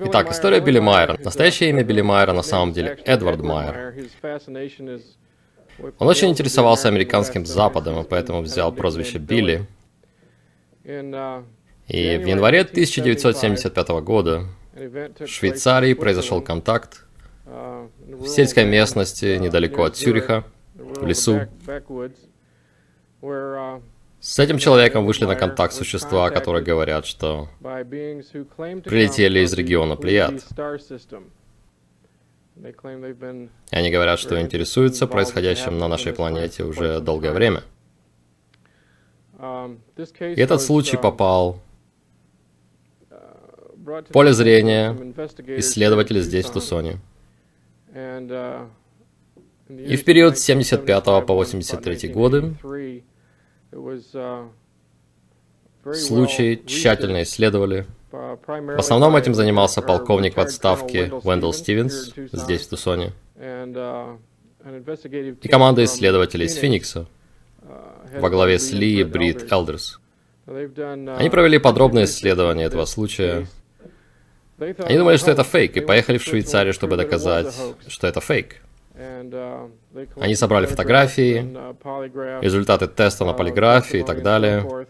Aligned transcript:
Итак, 0.00 0.30
история 0.30 0.60
Билли 0.60 0.78
Майера. 0.78 1.18
Настоящее 1.22 1.70
имя 1.70 1.84
Билли 1.84 2.00
Майера 2.00 2.32
на 2.32 2.42
самом 2.42 2.72
деле 2.72 2.98
Эдвард 3.04 3.42
Майер. 3.42 3.94
Он 5.98 6.08
очень 6.08 6.30
интересовался 6.30 6.88
американским 6.88 7.44
Западом, 7.44 8.00
и 8.00 8.04
поэтому 8.04 8.40
взял 8.40 8.72
прозвище 8.72 9.18
Билли. 9.18 9.66
И 10.84 12.16
в 12.16 12.26
январе 12.26 12.60
1975 12.60 13.88
года 14.02 14.46
в 14.74 15.26
Швейцарии 15.26 15.94
произошел 15.94 16.40
контакт 16.40 17.04
в 17.44 18.26
сельской 18.26 18.64
местности 18.64 19.36
недалеко 19.36 19.84
от 19.84 19.96
Цюриха, 19.96 20.44
в 20.74 21.06
лесу. 21.06 21.42
С 24.22 24.38
этим 24.38 24.58
человеком 24.58 25.04
вышли 25.04 25.24
на 25.24 25.34
контакт 25.34 25.74
существа, 25.74 26.30
которые 26.30 26.62
говорят, 26.62 27.06
что 27.06 27.48
прилетели 27.60 29.40
из 29.40 29.52
региона 29.52 29.96
Плеяд. 29.96 30.34
И 32.54 33.76
они 33.76 33.90
говорят, 33.90 34.20
что 34.20 34.40
интересуются 34.40 35.08
происходящим 35.08 35.76
на 35.76 35.88
нашей 35.88 36.12
планете 36.12 36.62
уже 36.62 37.00
долгое 37.00 37.32
время. 37.32 37.64
И 40.20 40.40
этот 40.40 40.62
случай 40.62 40.96
попал 40.96 41.58
в 43.10 44.04
поле 44.12 44.32
зрения 44.32 44.92
исследователей 45.58 46.20
здесь, 46.20 46.46
в 46.46 46.52
Тусоне. 46.52 47.00
И 47.92 49.96
в 49.96 50.04
период 50.04 50.38
с 50.38 50.42
75 50.42 51.04
по 51.26 51.34
83 51.34 52.08
годы 52.10 52.54
случай 55.94 56.62
тщательно 56.66 57.22
исследовали. 57.22 57.86
В 58.10 58.78
основном 58.78 59.16
этим 59.16 59.34
занимался 59.34 59.80
полковник 59.80 60.36
в 60.36 60.40
отставке 60.40 61.06
Уэндell 61.06 61.52
Стивенс 61.52 62.12
здесь, 62.32 62.66
в 62.66 62.70
Тусоне. 62.70 63.12
И 65.42 65.48
команда 65.48 65.84
исследователей 65.84 66.46
из 66.46 66.54
Феникса 66.54 67.06
во 68.18 68.30
главе 68.30 68.58
с 68.58 68.70
Ли 68.72 69.00
и 69.00 69.04
Брит 69.04 69.50
Элдерс. 69.50 69.98
Они 70.46 71.30
провели 71.30 71.58
подробное 71.58 72.04
исследование 72.04 72.66
этого 72.66 72.84
случая. 72.84 73.46
Они 74.58 74.98
думали, 74.98 75.16
что 75.16 75.30
это 75.30 75.42
фейк, 75.42 75.76
и 75.76 75.80
поехали 75.80 76.18
в 76.18 76.22
Швейцарию, 76.22 76.74
чтобы 76.74 76.96
доказать, 76.96 77.54
что 77.88 78.06
это 78.06 78.20
фейк. 78.20 78.62
Они 78.94 80.34
собрали 80.34 80.66
фотографии, 80.66 81.38
результаты 82.42 82.88
теста 82.88 83.24
на 83.24 83.32
полиграфии 83.32 84.00
и 84.00 84.04
так 84.04 84.22
далее. 84.22 84.86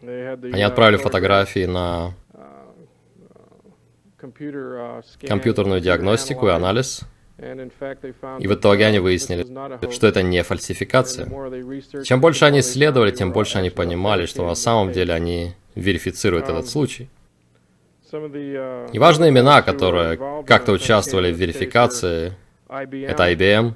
Они 0.00 0.62
отправили 0.62 0.96
фотографии 0.96 1.66
на 1.66 2.14
компьютерную 5.26 5.80
диагностику 5.80 6.48
и 6.48 6.50
анализ. 6.50 7.02
И 8.38 8.46
в 8.46 8.54
итоге 8.54 8.86
они 8.86 9.00
выяснили, 9.00 9.44
что 9.90 10.06
это 10.06 10.22
не 10.22 10.42
фальсификация. 10.44 11.26
Чем 12.04 12.20
больше 12.20 12.44
они 12.44 12.60
исследовали, 12.60 13.10
тем 13.10 13.32
больше 13.32 13.58
они 13.58 13.70
понимали, 13.70 14.26
что 14.26 14.46
на 14.46 14.54
самом 14.54 14.92
деле 14.92 15.12
они 15.12 15.54
верифицируют 15.74 16.48
этот 16.48 16.68
случай. 16.68 17.08
И 18.12 18.98
важные 18.98 19.30
имена, 19.30 19.62
которые 19.62 20.44
как-то 20.46 20.72
участвовали 20.72 21.32
в 21.32 21.36
верификации, 21.36 22.34
это 22.72 23.30
IBM, 23.30 23.74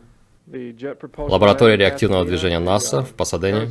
Лаборатория 1.19 1.77
реактивного 1.77 2.25
движения 2.25 2.61
НАСА 2.61 3.03
в 3.03 3.15
Пасадене, 3.15 3.69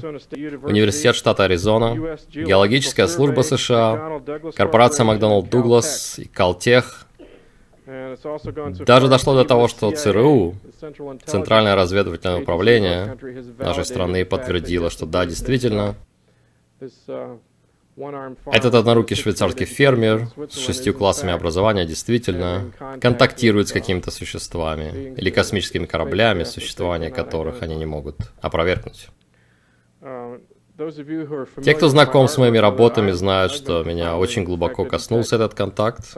Университет 0.62 1.16
штата 1.16 1.46
Аризона, 1.46 2.18
Геологическая 2.34 3.08
служба 3.08 3.42
США, 3.42 4.22
корпорация 4.56 5.06
Макдоналд 5.06 5.50
Дуглас 5.50 6.20
и 6.20 6.26
Калтех. 6.26 7.08
Даже 7.86 9.08
дошло 9.08 9.36
до 9.36 9.46
того, 9.46 9.68
что 9.70 9.92
ЦРУ, 9.92 10.56
Центральное 11.26 11.76
разведывательное 11.76 12.42
управление 12.42 13.18
нашей 13.58 13.86
страны, 13.86 14.26
подтвердило, 14.26 14.90
что 14.90 15.06
да, 15.06 15.26
действительно, 15.26 15.96
этот 18.52 18.76
однорукий 18.76 19.16
швейцарский 19.16 19.66
фермер 19.66 20.28
с 20.50 20.58
шестью 20.58 20.94
классами 20.94 21.32
образования 21.32 21.86
действительно 21.86 22.72
контактирует 23.00 23.70
с 23.70 23.72
какими-то 23.72 24.12
существами 24.12 25.14
или 25.16 25.30
космическими 25.30 25.86
кораблями, 25.86 26.44
существование 26.44 27.10
которых 27.10 27.62
они 27.62 27.76
не 27.76 27.86
могут 27.86 28.18
опровергнуть. 28.42 29.08
Те, 31.64 31.74
кто 31.74 31.88
знаком 31.88 32.28
с 32.28 32.38
моими 32.38 32.58
работами, 32.58 33.12
знают, 33.12 33.54
что 33.54 33.84
меня 33.84 34.18
очень 34.18 34.44
глубоко 34.44 34.84
коснулся 34.84 35.38
этот 35.38 35.54
контакт. 35.54 36.18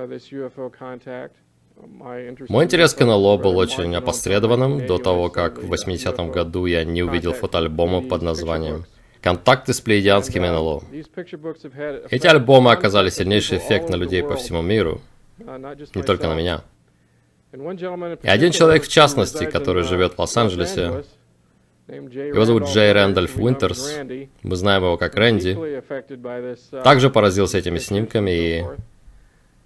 Мой 2.49 2.63
интерес 2.63 2.95
к 2.95 3.05
НЛО 3.05 3.37
был 3.37 3.55
очень 3.55 3.95
опосредованным 3.95 4.87
до 4.87 4.97
того, 4.97 5.29
как 5.29 5.61
в 5.61 5.71
80-м 5.71 6.31
году 6.31 6.65
я 6.65 6.83
не 6.83 7.03
увидел 7.03 7.33
фотоальбома 7.33 8.01
под 8.01 8.23
названием 8.23 8.85
Контакты 9.27 9.73
с 9.73 9.81
плеядянским 9.81 10.41
НЛО. 10.41 10.83
Эти 12.09 12.27
альбомы 12.27 12.71
оказали 12.71 13.09
сильнейший 13.09 13.57
эффект 13.57 13.89
на 13.89 13.95
людей 13.95 14.23
по 14.23 14.37
всему 14.37 14.61
миру, 14.61 15.01
не 15.37 16.01
только 16.01 16.29
на 16.29 16.33
меня. 16.33 16.63
И 17.51 18.29
один 18.29 18.53
человек 18.53 18.85
в 18.85 18.87
частности, 18.87 19.43
который 19.43 19.83
живет 19.83 20.13
в 20.13 20.19
Лос-Анджелесе, 20.19 21.03
его 21.89 22.45
зовут 22.45 22.69
Джей 22.69 22.93
Рэндольф 22.93 23.35
Уинтерс, 23.35 23.99
мы 24.43 24.55
знаем 24.55 24.83
его 24.83 24.95
как 24.95 25.15
Рэнди, 25.15 25.83
также 26.81 27.09
поразился 27.09 27.57
этими 27.57 27.79
снимками 27.79 28.31
и... 28.31 28.65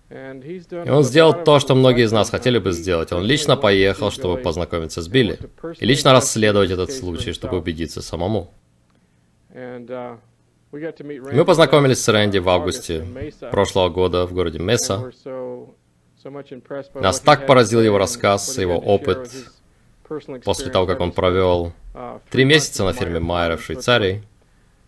И 0.10 0.90
он 0.90 1.04
сделал 1.04 1.34
то, 1.44 1.60
что 1.60 1.76
многие 1.76 2.06
из 2.06 2.12
нас 2.12 2.32
хотели 2.32 2.58
бы 2.58 2.72
сделать. 2.72 3.14
Он 3.14 3.24
лично 3.24 3.56
поехал, 3.56 4.10
чтобы 4.10 4.42
познакомиться 4.42 5.04
с 5.04 5.08
Билли. 5.08 5.38
И 5.80 5.86
лично 5.86 6.12
расследовать 6.12 6.72
этот 6.72 6.92
случай, 6.92 7.32
чтобы 7.32 7.60
убедиться 7.60 8.02
самому. 8.02 8.52
Uh, 9.54 10.18
Мы 10.72 11.46
познакомились 11.46 12.02
с 12.02 12.08
Рэнди 12.08 12.38
в 12.38 12.48
августе 12.48 13.06
прошлого 13.52 13.90
года 13.90 14.26
в 14.26 14.34
городе 14.34 14.60
Меса. 14.60 15.12
Нас 16.94 17.20
так 17.20 17.48
поразил 17.48 17.82
его 17.82 17.98
рассказ, 17.98 18.58
его 18.58 18.78
опыт 18.78 19.30
после 20.44 20.72
того, 20.72 20.86
как 20.86 21.02
он 21.02 21.12
провел 21.12 21.74
uh, 21.94 22.22
три 22.30 22.46
месяца 22.46 22.86
на 22.86 22.94
ферме 22.94 23.20
Майера 23.20 23.58
в 23.58 23.64
Швейцарии, 23.64 24.24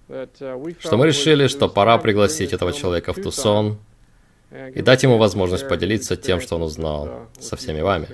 uh, 0.08 0.76
что 0.80 0.98
мы 0.98 1.08
решили, 1.08 1.48
что 1.48 1.68
пора 1.68 1.98
пригласить 1.98 2.54
этого 2.54 2.72
человека 2.72 3.14
в 3.14 3.22
Тусон 3.22 3.80
и 4.74 4.82
дать 4.82 5.04
ему 5.04 5.18
возможность 5.18 5.68
поделиться 5.68 6.16
тем, 6.16 6.40
что 6.40 6.56
он 6.56 6.62
узнал 6.62 7.28
со 7.40 7.56
всеми 7.58 7.82
вами. 7.82 8.08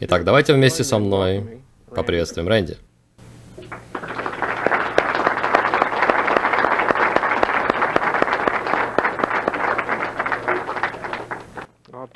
Итак, 0.00 0.24
давайте 0.24 0.52
вместе 0.52 0.84
со 0.84 0.98
мной 0.98 1.62
поприветствуем 1.90 2.48
Рэнди. 2.48 2.76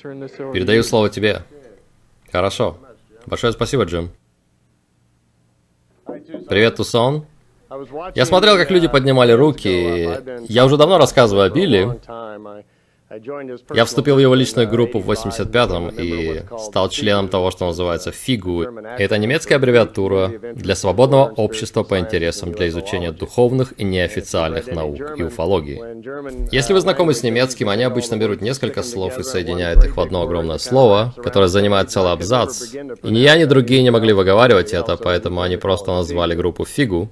Передаю 0.02 0.82
слово 0.82 1.08
тебе. 1.08 1.42
Хорошо. 2.30 2.76
Большое 3.26 3.52
спасибо, 3.52 3.84
Джим. 3.84 4.10
Привет, 6.48 6.76
Тусон. 6.76 7.26
Я 8.14 8.26
смотрел, 8.26 8.56
как 8.56 8.70
люди 8.70 8.88
поднимали 8.88 9.32
руки. 9.32 10.18
Я 10.48 10.66
уже 10.66 10.76
давно 10.76 10.98
рассказываю 10.98 11.46
о 11.46 11.50
Билли. 11.50 12.00
Я 13.74 13.84
вступил 13.84 14.16
в 14.16 14.18
его 14.18 14.34
личную 14.34 14.68
группу 14.68 14.98
в 14.98 15.10
85-м 15.10 15.90
и 15.98 16.42
стал 16.58 16.88
членом 16.88 17.28
того, 17.28 17.50
что 17.50 17.66
называется 17.66 18.10
ФИГУ. 18.10 18.62
Это 18.98 19.18
немецкая 19.18 19.56
аббревиатура 19.56 20.28
для 20.54 20.74
Свободного 20.74 21.26
общества 21.36 21.82
по 21.82 21.98
интересам 21.98 22.52
для 22.52 22.68
изучения 22.68 23.12
духовных 23.12 23.74
и 23.78 23.84
неофициальных 23.84 24.66
наук 24.68 25.18
и 25.18 25.22
уфологии. 25.24 25.80
Если 26.52 26.72
вы 26.72 26.80
знакомы 26.80 27.14
с 27.14 27.22
немецким, 27.22 27.68
они 27.68 27.82
обычно 27.84 28.16
берут 28.16 28.40
несколько 28.40 28.82
слов 28.82 29.18
и 29.18 29.22
соединяют 29.22 29.84
их 29.84 29.96
в 29.96 30.00
одно 30.00 30.22
огромное 30.22 30.58
слово, 30.58 31.14
которое 31.22 31.48
занимает 31.48 31.90
целый 31.90 32.12
абзац. 32.12 32.74
И 32.74 33.10
ни 33.10 33.18
я, 33.18 33.36
ни 33.36 33.44
другие 33.44 33.82
не 33.82 33.90
могли 33.90 34.12
выговаривать 34.12 34.72
это, 34.72 34.96
поэтому 34.96 35.42
они 35.42 35.56
просто 35.56 35.92
назвали 35.92 36.34
группу 36.34 36.64
ФИГУ. 36.64 37.10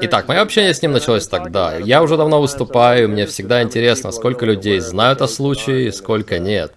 Итак, 0.00 0.26
мое 0.28 0.40
общение 0.40 0.72
с 0.72 0.80
ним 0.80 0.92
началось 0.92 1.26
тогда. 1.26 1.76
Я 1.76 2.02
уже 2.02 2.16
давно 2.16 2.40
выступаю, 2.40 3.04
и 3.04 3.06
мне 3.06 3.26
всегда 3.26 3.62
интересно, 3.62 4.10
сколько 4.10 4.46
людей 4.46 4.80
знают 4.80 5.20
о 5.20 5.28
случае 5.28 5.92
сколько 5.92 6.38
нет. 6.38 6.72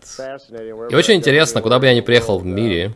И 0.89 0.95
очень 0.95 1.15
интересно, 1.15 1.61
куда 1.61 1.79
бы 1.79 1.85
я 1.85 1.95
ни 1.95 2.01
приехал 2.01 2.39
в 2.39 2.45
мире, 2.45 2.93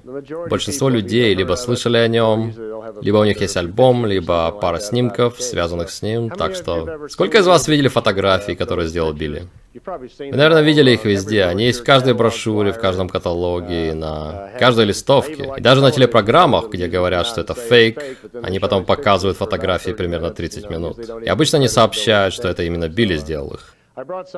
большинство 0.50 0.89
людей 0.89 1.34
либо 1.34 1.54
слышали 1.56 1.98
о 1.98 2.07
нем, 2.07 2.54
либо 3.01 3.18
у 3.18 3.24
них 3.24 3.39
есть 3.39 3.56
альбом, 3.56 4.06
либо 4.06 4.51
пара 4.51 4.80
снимков, 4.80 5.42
связанных 5.42 5.89
с 5.89 6.01
ним. 6.01 6.30
Так 6.30 6.56
что, 6.56 7.07
сколько 7.10 7.38
из 7.38 7.48
вас 7.48 7.68
видели 7.68 7.88
фотографии, 7.88 8.54
которые 8.54 8.88
сделал 8.88 9.13
Билли? 9.13 9.48
Вы, 9.85 10.38
наверное, 10.38 10.62
видели 10.62 10.91
их 10.91 11.06
везде. 11.06 11.44
Они 11.45 11.65
есть 11.65 11.81
в 11.81 11.83
каждой 11.83 12.13
брошюре, 12.13 12.71
в 12.71 12.79
каждом 12.79 13.09
каталоге, 13.09 13.94
на 13.94 14.51
каждой 14.59 14.85
листовке. 14.85 15.53
И 15.57 15.62
даже 15.62 15.81
на 15.81 15.91
телепрограммах, 15.91 16.69
где 16.69 16.88
говорят, 16.88 17.27
что 17.27 17.41
это 17.41 17.53
фейк, 17.53 18.01
они 18.44 18.59
потом 18.59 18.85
показывают 18.85 19.38
фотографии 19.38 19.91
примерно 19.91 20.31
30 20.31 20.69
минут. 20.69 21.00
И 21.24 21.29
обычно 21.29 21.57
не 21.57 21.68
сообщают, 21.68 22.33
что 22.33 22.47
это 22.47 22.63
именно 22.63 22.88
Билли 22.88 23.18
сделал 23.18 23.53
их. 23.53 23.76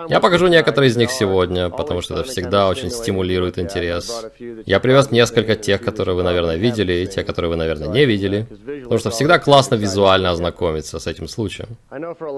Я 0.07 0.21
покажу 0.21 0.47
некоторые 0.47 0.89
из 0.89 0.95
них 0.95 1.11
сегодня, 1.11 1.69
потому 1.69 2.01
что 2.01 2.13
это 2.13 2.23
всегда 2.23 2.69
очень 2.69 2.89
стимулирует 2.89 3.59
интерес. 3.59 4.25
Я 4.65 4.79
привез 4.79 5.11
несколько 5.11 5.55
тех, 5.55 5.81
которые 5.81 6.15
вы, 6.15 6.23
наверное, 6.23 6.55
видели, 6.55 6.93
и 6.93 7.07
те, 7.07 7.23
которые 7.23 7.49
вы, 7.49 7.57
наверное, 7.57 7.89
не 7.89 8.05
видели, 8.05 8.47
потому 8.83 8.99
что 8.99 9.09
всегда 9.09 9.37
классно 9.37 9.75
визуально 9.75 10.31
ознакомиться 10.31 10.97
с 10.99 11.07
этим 11.07 11.27
случаем. 11.27 11.75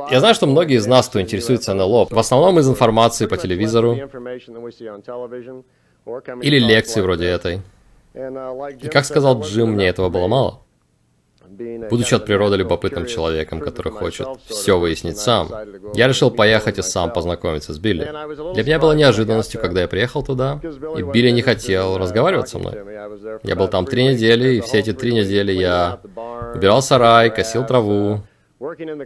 Я 0.09 0.19
знаю, 0.19 0.33
что 0.33 0.47
многие 0.47 0.77
из 0.77 0.87
нас, 0.87 1.09
кто 1.09 1.21
интересуется 1.21 1.73
НЛО, 1.75 2.07
в 2.09 2.17
основном 2.17 2.57
из 2.59 2.67
информации 2.67 3.27
по 3.27 3.37
телевизору 3.37 3.95
или 6.41 6.59
лекций 6.59 7.03
вроде 7.03 7.27
этой. 7.27 7.61
И 8.15 8.87
как 8.87 9.05
сказал 9.05 9.41
Джим, 9.41 9.73
мне 9.73 9.87
этого 9.87 10.09
было 10.09 10.27
мало. 10.27 10.61
Будучи 11.89 12.13
от 12.13 12.25
природы 12.25 12.55
любопытным 12.57 13.05
человеком, 13.05 13.59
который 13.59 13.91
хочет 13.91 14.27
все 14.45 14.79
выяснить 14.79 15.17
сам, 15.17 15.49
я 15.93 16.07
решил 16.07 16.31
поехать 16.31 16.79
и 16.79 16.81
сам 16.81 17.11
познакомиться 17.11 17.73
с 17.73 17.79
Билли. 17.79 18.09
Для 18.53 18.63
меня 18.63 18.79
было 18.79 18.93
неожиданностью, 18.93 19.59
когда 19.59 19.81
я 19.81 19.87
приехал 19.87 20.23
туда, 20.23 20.59
и 20.97 21.01
Билли 21.01 21.31
не 21.31 21.41
хотел 21.41 21.97
разговаривать 21.97 22.49
со 22.49 22.59
мной. 22.59 22.77
Я 23.43 23.55
был 23.55 23.67
там 23.67 23.85
три 23.85 24.05
недели, 24.05 24.55
и 24.55 24.61
все 24.61 24.79
эти 24.79 24.93
три 24.93 25.13
недели 25.13 25.51
я 25.51 25.99
убирал 26.55 26.81
сарай, 26.81 27.29
косил 27.29 27.65
траву, 27.65 28.21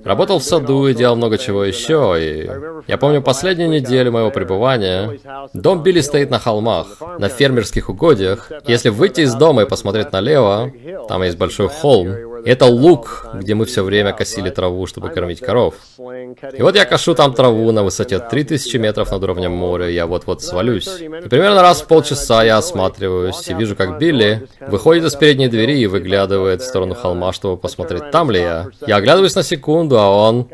Работал 0.04 0.40
в 0.40 0.44
саду 0.44 0.86
и 0.88 0.94
делал 0.94 1.16
много 1.16 1.38
чего 1.38 1.64
еще, 1.64 2.16
и 2.20 2.50
я 2.88 2.98
помню 2.98 3.22
последнюю 3.22 3.70
неделю 3.70 4.12
моего 4.12 4.30
пребывания. 4.30 5.18
Дом 5.54 5.82
Билли 5.82 6.02
стоит 6.02 6.30
на 6.30 6.40
холмах, 6.40 7.02
на 7.20 7.30
фермерских 7.30 7.90
угодьях. 7.90 8.52
Если 8.68 8.90
выйти 8.90 9.22
из 9.22 9.34
дома 9.34 9.62
и 9.62 9.70
посмотреть 9.70 10.12
налево, 10.12 10.74
там 11.08 11.24
есть 11.24 11.38
большой 11.38 11.70
холм, 11.70 12.10
это 12.46 12.66
луг, 12.66 13.28
где 13.34 13.56
мы 13.56 13.66
все 13.66 13.84
время 13.84 14.14
косили 14.14 14.50
траву, 14.50 14.86
чтобы 14.86 15.10
кормить 15.10 15.40
коров. 15.40 15.76
И 15.98 16.62
вот 16.62 16.76
я 16.76 16.86
кошу 16.86 17.16
там 17.16 17.34
траву 17.34 17.72
на 17.72 17.84
высоте 17.84 18.20
3000 18.20 18.78
метров 18.78 19.12
над 19.12 19.24
уровнем 19.24 19.52
моря, 19.52 19.90
я 19.90 20.06
вот-вот 20.06 20.42
свалюсь. 20.44 20.88
И 21.00 21.28
примерно 21.30 21.62
раз 21.62 21.82
в 21.82 21.88
полчаса 21.88 22.44
я 22.44 22.58
осматриваюсь 22.58 23.48
и 23.48 23.54
вижу, 23.54 23.76
как 23.76 23.98
Билли 23.98 24.48
выходит 24.68 25.06
из 25.06 25.16
передней 25.16 25.48
двери 25.48 25.80
и 25.80 25.88
выглядывает 25.88 26.62
в 26.62 26.66
сторону 26.66 26.96
холма, 26.96 27.34
чтобы 27.34 27.58
посмотреть, 27.58 28.12
там 28.12 28.32
ли 28.32 28.40
я. 28.40 28.68
Я 28.86 28.98
оглядываюсь 28.98 29.36
на 29.36 29.44
секунду, 29.44 30.00
а 30.00 30.10
он 30.10 30.48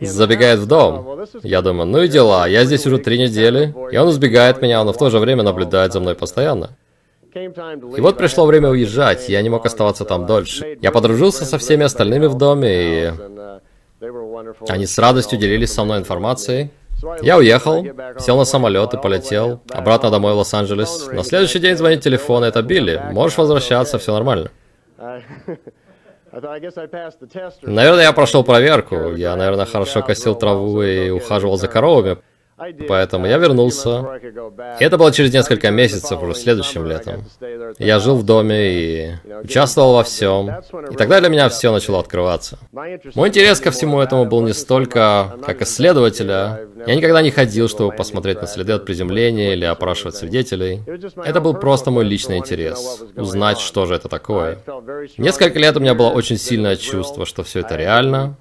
забегает 0.00 0.58
в 0.58 0.66
дом. 0.66 1.26
Я 1.42 1.62
думаю, 1.62 1.86
ну 1.86 2.02
и 2.02 2.08
дела, 2.08 2.46
я 2.46 2.64
здесь 2.64 2.86
уже 2.86 2.98
три 2.98 3.18
недели, 3.18 3.74
и 3.92 3.96
он 3.96 4.10
избегает 4.10 4.60
меня, 4.62 4.82
но 4.84 4.92
в 4.92 4.98
то 4.98 5.10
же 5.10 5.18
время 5.18 5.42
наблюдает 5.42 5.92
за 5.92 6.00
мной 6.00 6.14
постоянно. 6.14 6.70
И 7.34 8.00
вот 8.00 8.18
пришло 8.18 8.46
время 8.46 8.70
уезжать, 8.70 9.28
я 9.28 9.42
не 9.42 9.48
мог 9.48 9.64
оставаться 9.66 10.04
там 10.04 10.26
дольше. 10.26 10.78
Я 10.80 10.90
подружился 10.90 11.44
со 11.44 11.58
всеми 11.58 11.84
остальными 11.84 12.26
в 12.26 12.36
доме, 12.36 13.08
и 13.08 13.12
они 14.68 14.86
с 14.86 14.98
радостью 14.98 15.38
делились 15.38 15.72
со 15.72 15.84
мной 15.84 15.98
информацией. 15.98 16.70
Я 17.22 17.38
уехал, 17.38 17.86
сел 18.18 18.36
на 18.36 18.44
самолет 18.44 18.94
и 18.94 18.98
полетел 18.98 19.62
обратно 19.70 20.10
домой 20.10 20.34
в 20.34 20.38
Лос-Анджелес. 20.38 21.08
На 21.12 21.24
следующий 21.24 21.58
день 21.58 21.76
звонит 21.76 22.02
телефон, 22.02 22.44
это 22.44 22.62
Билли. 22.62 23.00
Можешь 23.12 23.38
возвращаться, 23.38 23.98
все 23.98 24.12
нормально. 24.12 24.50
Наверное, 27.62 28.02
я 28.02 28.12
прошел 28.12 28.44
проверку. 28.44 29.14
Я, 29.16 29.34
наверное, 29.34 29.66
хорошо 29.66 30.02
косил 30.02 30.34
траву 30.36 30.82
и 30.82 31.10
ухаживал 31.10 31.56
за 31.56 31.66
коровами. 31.66 32.18
Поэтому 32.88 33.26
я 33.26 33.38
вернулся. 33.38 34.20
И 34.78 34.84
это 34.84 34.98
было 34.98 35.12
через 35.12 35.32
несколько 35.32 35.70
месяцев, 35.70 36.22
уже 36.22 36.34
следующим 36.34 36.86
летом. 36.86 37.24
Я 37.78 37.98
жил 38.00 38.16
в 38.16 38.24
доме 38.24 38.72
и 38.72 39.14
участвовал 39.42 39.94
во 39.94 40.04
всем. 40.04 40.50
И 40.90 40.96
тогда 40.96 41.20
для 41.20 41.28
меня 41.28 41.48
все 41.48 41.72
начало 41.72 42.00
открываться. 42.00 42.58
Мой 43.14 43.28
интерес 43.28 43.60
ко 43.60 43.70
всему 43.70 44.00
этому 44.00 44.26
был 44.26 44.42
не 44.42 44.52
столько 44.52 45.36
как 45.44 45.62
исследователя. 45.62 46.68
Я 46.86 46.94
никогда 46.94 47.22
не 47.22 47.30
ходил, 47.30 47.68
чтобы 47.68 47.92
посмотреть 47.92 48.40
на 48.40 48.46
следы 48.46 48.72
от 48.72 48.84
приземления 48.84 49.54
или 49.54 49.64
опрашивать 49.64 50.16
свидетелей. 50.16 50.82
Это 51.24 51.40
был 51.40 51.54
просто 51.54 51.90
мой 51.90 52.04
личный 52.04 52.38
интерес. 52.38 53.02
Узнать, 53.16 53.58
что 53.58 53.86
же 53.86 53.94
это 53.94 54.08
такое. 54.08 54.58
Несколько 55.18 55.58
лет 55.58 55.76
у 55.76 55.80
меня 55.80 55.94
было 55.94 56.10
очень 56.10 56.36
сильное 56.36 56.76
чувство, 56.76 57.26
что 57.26 57.42
все 57.42 57.60
это 57.60 57.76
реально, 57.76 58.36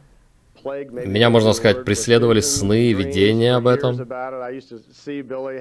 меня, 0.69 1.29
можно 1.29 1.53
сказать, 1.53 1.83
преследовали 1.85 2.41
сны 2.41 2.87
и 2.87 2.93
видения 2.93 3.55
об 3.55 3.67
этом. 3.67 3.97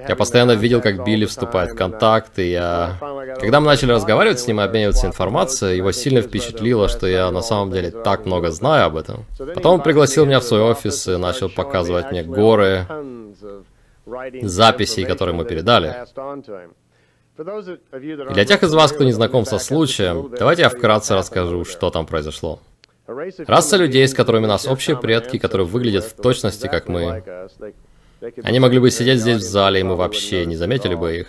Я 0.07 0.15
постоянно 0.15 0.53
видел, 0.53 0.81
как 0.81 1.05
Билли 1.05 1.25
вступает 1.25 1.71
в 1.71 1.75
контакт, 1.75 2.39
и 2.39 2.51
я... 2.51 2.97
Когда 3.39 3.59
мы 3.59 3.67
начали 3.67 3.91
разговаривать 3.91 4.39
с 4.39 4.47
ним 4.47 4.61
и 4.61 4.63
обмениваться 4.63 5.07
информацией, 5.07 5.77
его 5.77 5.91
сильно 5.91 6.21
впечатлило, 6.21 6.87
что 6.87 7.07
я 7.07 7.31
на 7.31 7.41
самом 7.41 7.71
деле 7.71 7.91
так 7.91 8.25
много 8.25 8.51
знаю 8.51 8.85
об 8.85 8.97
этом. 8.97 9.25
Потом 9.37 9.75
он 9.75 9.81
пригласил 9.81 10.25
меня 10.25 10.39
в 10.39 10.43
свой 10.43 10.61
офис 10.61 11.07
и 11.07 11.17
начал 11.17 11.49
показывать 11.49 12.11
мне 12.11 12.23
горы 12.23 12.85
записей, 14.41 15.05
которые 15.05 15.35
мы 15.35 15.45
передали. 15.45 15.95
Для 17.37 18.45
тех 18.45 18.63
из 18.63 18.73
вас, 18.73 18.91
кто 18.91 19.03
не 19.05 19.13
знаком 19.13 19.45
со 19.45 19.59
случаем, 19.59 20.33
давайте 20.37 20.63
я 20.63 20.69
вкратце 20.69 21.15
расскажу, 21.15 21.63
что 21.63 21.89
там 21.89 22.05
произошло. 22.05 22.59
Раса 23.47 23.77
людей, 23.77 24.07
с 24.07 24.13
которыми 24.13 24.45
у 24.45 24.47
нас 24.47 24.67
общие 24.67 24.95
предки, 24.95 25.37
которые 25.39 25.65
выглядят 25.65 26.05
в 26.05 26.13
точности, 26.13 26.67
как 26.67 26.87
мы. 26.87 27.23
Они 28.43 28.59
могли 28.59 28.79
бы 28.79 28.91
сидеть 28.91 29.19
здесь 29.19 29.37
в 29.37 29.41
зале, 29.41 29.79
и 29.79 29.83
мы 29.83 29.95
вообще 29.95 30.45
не 30.45 30.55
заметили 30.55 30.93
бы 30.93 31.17
их. 31.17 31.27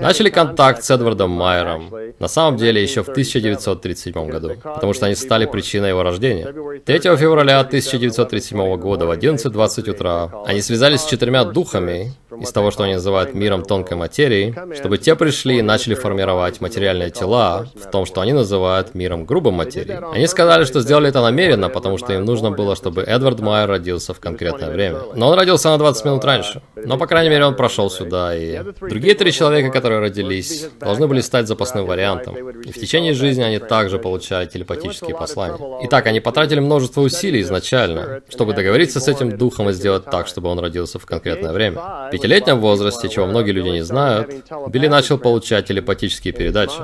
Начали 0.00 0.30
контакт 0.30 0.82
с 0.82 0.90
Эдвардом 0.90 1.30
Майером, 1.30 1.90
на 2.18 2.28
самом 2.28 2.56
деле 2.56 2.82
еще 2.82 3.02
в 3.02 3.08
1937 3.08 4.28
году, 4.28 4.52
потому 4.62 4.92
что 4.92 5.06
они 5.06 5.14
стали 5.14 5.46
причиной 5.46 5.90
его 5.90 6.02
рождения. 6.02 6.46
3 6.84 6.98
февраля 7.16 7.60
1937 7.60 8.76
года 8.76 9.06
в 9.06 9.10
11.20 9.10 9.90
утра 9.90 10.30
они 10.46 10.60
связались 10.60 11.00
с 11.00 11.06
четырьмя 11.06 11.44
духами 11.44 12.12
из 12.40 12.52
того, 12.52 12.70
что 12.70 12.84
они 12.84 12.94
называют 12.94 13.34
миром 13.34 13.64
тонкой 13.64 13.96
материи, 13.96 14.54
чтобы 14.74 14.98
те 14.98 15.14
пришли 15.14 15.58
и 15.58 15.62
начали 15.62 15.94
формировать 15.94 16.60
материальные 16.60 17.10
тела 17.10 17.66
в 17.74 17.90
том, 17.90 18.06
что 18.06 18.20
они 18.20 18.32
называют 18.32 18.94
миром 18.94 19.24
грубой 19.24 19.52
материи. 19.52 19.98
Они 20.14 20.26
сказали, 20.26 20.64
что 20.64 20.80
сделали 20.80 21.08
это 21.08 21.22
намеренно, 21.22 21.68
потому 21.68 21.98
что 21.98 22.12
им 22.12 22.24
нужно 22.24 22.50
было, 22.50 22.76
чтобы 22.76 23.02
Эдвард 23.02 23.40
Майер 23.40 23.68
родился 23.68 24.14
в 24.14 24.20
конкретное 24.20 24.70
время. 24.70 25.00
Но 25.14 25.28
он 25.28 25.38
родился 25.38 25.70
на 25.70 25.78
20 25.78 26.04
минут 26.04 26.24
раньше. 26.24 26.62
Но, 26.76 26.98
по 26.98 27.06
крайней 27.06 27.30
мере, 27.30 27.44
он 27.44 27.56
прошел 27.56 27.90
сюда, 27.90 28.36
и 28.36 28.60
другие 28.80 29.14
три 29.14 29.32
человека, 29.32 29.69
которые 29.70 30.00
родились, 30.00 30.68
должны 30.80 31.06
были 31.06 31.20
стать 31.20 31.48
запасным 31.48 31.86
вариантом. 31.86 32.36
И 32.60 32.72
в 32.72 32.74
течение 32.74 33.14
жизни 33.14 33.42
они 33.42 33.58
также 33.58 33.98
получают 33.98 34.52
телепатические 34.52 35.16
послания. 35.16 35.58
Итак, 35.82 36.06
они 36.06 36.20
потратили 36.20 36.60
множество 36.60 37.00
усилий 37.00 37.40
изначально, 37.40 38.22
чтобы 38.28 38.54
договориться 38.54 39.00
с 39.00 39.08
этим 39.08 39.36
духом 39.36 39.68
и 39.70 39.72
сделать 39.72 40.04
так, 40.04 40.26
чтобы 40.26 40.48
он 40.48 40.58
родился 40.58 40.98
в 40.98 41.06
конкретное 41.06 41.52
время 41.52 41.80
пятилетнем 42.10 42.60
возрасте, 42.60 43.08
чего 43.08 43.26
многие 43.26 43.52
люди 43.52 43.68
не 43.68 43.82
знают, 43.82 44.30
Билли 44.68 44.88
начал 44.88 45.18
получать 45.18 45.66
телепатические 45.66 46.32
передачи. 46.32 46.80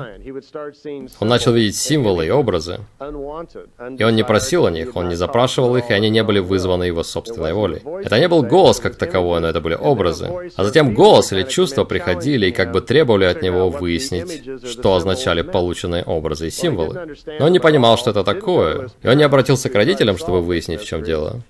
Он 1.19 1.27
начал 1.27 1.53
видеть 1.53 1.75
символы 1.75 2.27
и 2.27 2.29
образы. 2.29 2.79
И 2.99 4.03
он 4.03 4.15
не 4.15 4.23
просил 4.23 4.65
о 4.65 4.71
них, 4.71 4.95
он 4.95 5.09
не 5.09 5.15
запрашивал 5.15 5.75
их, 5.75 5.89
и 5.89 5.93
они 5.93 6.09
не 6.09 6.23
были 6.23 6.39
вызваны 6.39 6.85
его 6.85 7.03
собственной 7.03 7.53
волей. 7.53 7.81
Это 8.03 8.19
не 8.19 8.27
был 8.27 8.43
голос 8.43 8.79
как 8.79 8.95
таковой, 8.95 9.39
но 9.39 9.47
это 9.47 9.61
были 9.61 9.75
образы. 9.75 10.51
А 10.55 10.63
затем 10.63 10.93
голос 10.93 11.31
или 11.31 11.43
чувства 11.43 11.83
приходили 11.83 12.47
и 12.47 12.51
как 12.51 12.66
бы 12.71 12.81
требовали 12.81 13.25
от 13.25 13.41
него 13.41 13.69
выяснить, 13.69 14.67
что 14.69 14.95
означали 14.95 15.41
полученные 15.41 16.03
образы 16.03 16.47
и 16.47 16.51
символы. 16.51 17.15
Но 17.39 17.45
он 17.45 17.51
не 17.51 17.59
понимал, 17.59 17.97
что 17.97 18.11
это 18.11 18.23
такое, 18.23 18.89
и 19.01 19.07
он 19.07 19.17
не 19.17 19.23
обратился 19.23 19.69
к 19.69 19.75
родителям, 19.75 20.17
чтобы 20.17 20.41
выяснить, 20.41 20.81
в 20.81 20.85
чем 20.85 21.03
дело. 21.03 21.41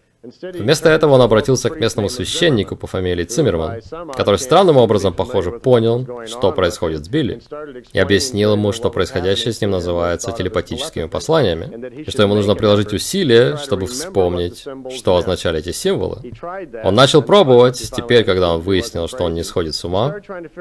Вместо 0.42 0.90
этого 0.90 1.14
он 1.14 1.22
обратился 1.22 1.70
к 1.70 1.80
местному 1.80 2.10
священнику 2.10 2.76
по 2.76 2.88
фамилии 2.88 3.24
Циммерман, 3.24 3.82
который 4.14 4.40
странным 4.40 4.78
образом, 4.78 5.14
похоже, 5.14 5.52
понял, 5.52 6.08
что 6.26 6.52
происходит 6.52 7.06
с 7.06 7.10
Билли, 7.10 7.42
и 7.94 8.00
объяснил 8.00 8.54
ему, 8.54 8.72
что 8.72 8.90
происходящее 8.90 9.54
с 9.54 9.62
ним 9.62 9.72
называется 9.72 10.32
телепатическими 10.32 11.06
посланиями, 11.06 12.04
и 12.06 12.10
что 12.10 12.24
ему 12.24 12.36
нужно 12.36 12.56
приложить 12.56 12.94
усилия, 12.94 13.58
чтобы 13.58 13.88
вспомнить, 13.88 14.66
что 14.96 15.16
означали 15.16 15.60
эти 15.60 15.72
символы. 15.72 16.22
Он 16.84 16.96
начал 16.96 17.22
пробовать, 17.22 17.92
теперь, 17.96 18.24
когда 18.24 18.54
он 18.54 18.62
выяснил, 18.62 19.08
что 19.08 19.24
он 19.24 19.34
не 19.34 19.44
сходит 19.44 19.76
с 19.76 19.86
ума, 19.86 20.16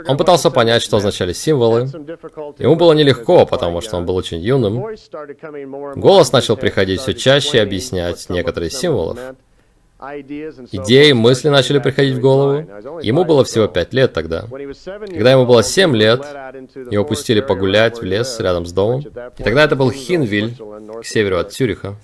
он 0.06 0.16
пытался 0.16 0.50
понять, 0.50 0.82
что 0.82 0.98
означали 0.98 1.32
символы. 1.32 1.82
Ему 2.58 2.76
было 2.76 2.92
нелегко, 2.92 3.46
потому 3.46 3.80
что 3.80 3.96
он 3.96 4.06
был 4.06 4.16
очень 4.16 4.40
юным. 4.40 4.84
Голос 5.96 6.32
начал 6.32 6.56
приходить 6.56 7.00
все 7.00 7.14
чаще 7.14 7.58
и 7.58 7.60
объяснять 7.60 8.28
некоторые 8.28 8.70
символов. 8.70 9.18
Идеи, 9.98 11.12
мысли 11.12 11.48
начали 11.48 11.78
приходить 11.78 12.16
в 12.16 12.20
голову. 12.20 12.66
Ему 13.02 13.24
было 13.24 13.44
всего 13.44 13.66
пять 13.66 13.94
лет 13.94 14.12
тогда. 14.12 14.42
Когда 14.42 15.32
ему 15.32 15.46
было 15.46 15.62
семь 15.62 15.96
лет, 15.96 16.20
его 16.90 17.02
пустили 17.04 17.40
погулять 17.40 17.98
в 17.98 18.04
лес 18.04 18.38
рядом 18.38 18.66
с 18.66 18.72
домом. 18.72 19.00
И 19.38 19.42
тогда 19.42 19.64
это 19.64 19.74
был 19.74 19.90
Хинвиль, 19.90 20.54
к 21.00 21.04
северу 21.04 21.38
от 21.38 21.52
Цюриха. 21.52 21.96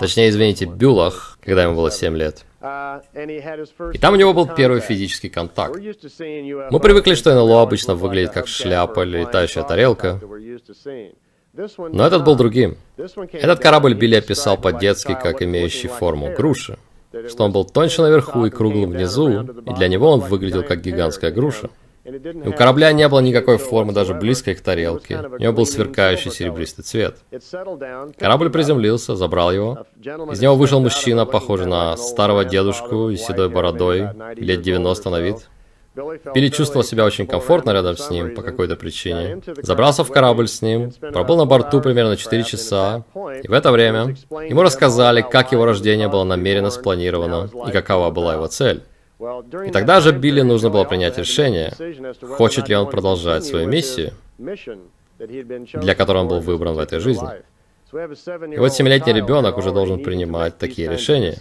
Точнее, 0.00 0.28
извините, 0.28 0.64
Бюлах, 0.64 1.38
когда 1.44 1.62
ему 1.62 1.76
было 1.76 1.92
семь 1.92 2.16
лет. 2.16 2.44
И 2.60 3.98
там 3.98 4.14
у 4.14 4.16
него 4.16 4.34
был 4.34 4.48
первый 4.48 4.80
физический 4.80 5.28
контакт. 5.28 5.76
Мы 5.76 6.80
привыкли, 6.80 7.14
что 7.14 7.32
НЛО 7.32 7.62
обычно 7.62 7.94
выглядит 7.94 8.32
как 8.32 8.48
шляпа 8.48 9.04
или 9.04 9.20
летающая 9.20 9.62
тарелка. 9.62 10.20
Но 11.78 12.04
этот 12.04 12.24
был 12.24 12.34
другим. 12.34 12.76
Этот 12.96 13.60
корабль 13.60 13.94
Билли 13.94 14.16
описал 14.16 14.56
по-детски, 14.56 15.16
как 15.20 15.42
имеющий 15.42 15.86
форму 15.86 16.32
груши. 16.36 16.76
Что 17.28 17.44
он 17.44 17.52
был 17.52 17.64
тоньше 17.64 18.02
наверху 18.02 18.46
и 18.46 18.50
круглым 18.50 18.90
внизу, 18.90 19.42
и 19.42 19.74
для 19.74 19.88
него 19.88 20.10
он 20.10 20.20
выглядел 20.20 20.62
как 20.62 20.80
гигантская 20.80 21.30
груша. 21.30 21.70
И 22.04 22.48
у 22.48 22.52
корабля 22.52 22.92
не 22.92 23.08
было 23.08 23.20
никакой 23.20 23.56
формы, 23.56 23.94
даже 23.94 24.12
близкой 24.12 24.54
к 24.54 24.60
тарелке. 24.60 25.18
У 25.20 25.38
него 25.38 25.52
был 25.54 25.66
сверкающий 25.66 26.30
серебристый 26.30 26.84
цвет. 26.84 27.16
Корабль 28.18 28.50
приземлился, 28.50 29.16
забрал 29.16 29.50
его. 29.50 29.86
Из 30.30 30.40
него 30.40 30.54
вышел 30.54 30.80
мужчина, 30.80 31.24
похожий 31.24 31.66
на 31.66 31.96
старого 31.96 32.44
дедушку 32.44 33.08
и 33.08 33.16
седой 33.16 33.48
бородой, 33.48 34.08
лет 34.36 34.60
90 34.60 35.10
на 35.10 35.20
вид. 35.20 35.48
Билли 35.94 36.48
чувствовал 36.48 36.84
себя 36.84 37.04
очень 37.04 37.26
комфортно 37.26 37.70
рядом 37.70 37.96
с 37.96 38.10
ним 38.10 38.34
по 38.34 38.42
какой-то 38.42 38.74
причине. 38.74 39.40
Забрался 39.62 40.02
в 40.02 40.10
корабль 40.10 40.48
с 40.48 40.60
ним, 40.60 40.90
пробыл 40.90 41.36
на 41.36 41.46
борту 41.46 41.80
примерно 41.80 42.16
4 42.16 42.42
часа, 42.42 43.04
и 43.42 43.46
в 43.46 43.52
это 43.52 43.70
время 43.70 44.16
ему 44.48 44.62
рассказали, 44.62 45.22
как 45.22 45.52
его 45.52 45.64
рождение 45.64 46.08
было 46.08 46.24
намеренно 46.24 46.70
спланировано 46.70 47.48
и 47.68 47.70
какова 47.70 48.10
была 48.10 48.34
его 48.34 48.46
цель. 48.48 48.82
И 49.66 49.70
тогда 49.70 50.00
же 50.00 50.12
Билли 50.12 50.42
нужно 50.42 50.70
было 50.70 50.84
принять 50.84 51.16
решение, 51.16 51.72
хочет 52.36 52.68
ли 52.68 52.74
он 52.74 52.90
продолжать 52.90 53.44
свою 53.44 53.68
миссию, 53.68 54.12
для 55.18 55.94
которой 55.94 56.18
он 56.18 56.28
был 56.28 56.40
выбран 56.40 56.74
в 56.74 56.80
этой 56.80 56.98
жизни. 56.98 57.28
И 57.92 58.58
вот 58.58 58.72
семилетний 58.72 59.12
ребенок 59.12 59.56
уже 59.56 59.70
должен 59.70 60.02
принимать 60.02 60.58
такие 60.58 60.90
решения. 60.90 61.36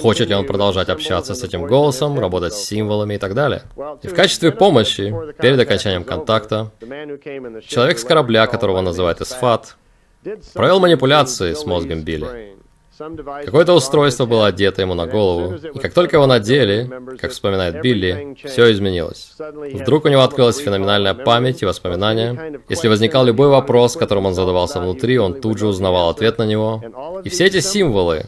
Хочет 0.00 0.28
ли 0.28 0.34
он 0.34 0.46
продолжать 0.46 0.88
общаться 0.88 1.34
с 1.34 1.44
этим 1.44 1.66
голосом, 1.66 2.18
работать 2.18 2.52
с 2.52 2.64
символами 2.64 3.14
и 3.14 3.18
так 3.18 3.34
далее. 3.34 3.62
И 4.02 4.08
в 4.08 4.14
качестве 4.14 4.50
помощи, 4.50 5.14
перед 5.40 5.58
окончанием 5.58 6.04
контакта, 6.04 6.70
человек 7.66 7.98
с 7.98 8.04
корабля, 8.04 8.46
которого 8.46 8.80
называют 8.80 9.20
Исфат, 9.20 9.76
провел 10.54 10.80
манипуляции 10.80 11.54
с 11.54 11.64
мозгом 11.64 12.02
Билли. 12.02 12.56
Какое-то 13.46 13.72
устройство 13.72 14.26
было 14.26 14.48
одето 14.48 14.82
ему 14.82 14.92
на 14.92 15.06
голову, 15.06 15.54
и 15.54 15.78
как 15.78 15.94
только 15.94 16.16
его 16.16 16.26
надели, 16.26 16.90
как 17.18 17.30
вспоминает 17.30 17.80
Билли, 17.80 18.36
все 18.44 18.70
изменилось. 18.72 19.36
Вдруг 19.72 20.04
у 20.04 20.08
него 20.08 20.20
открылась 20.20 20.58
феноменальная 20.58 21.14
память 21.14 21.62
и 21.62 21.66
воспоминания. 21.66 22.60
Если 22.68 22.88
возникал 22.88 23.24
любой 23.24 23.48
вопрос, 23.48 23.96
которым 23.96 24.26
он 24.26 24.34
задавался 24.34 24.80
внутри, 24.80 25.18
он 25.18 25.40
тут 25.40 25.58
же 25.58 25.66
узнавал 25.66 26.10
ответ 26.10 26.36
на 26.36 26.44
него. 26.44 26.82
И 27.24 27.30
все 27.30 27.46
эти 27.46 27.60
символы, 27.60 28.26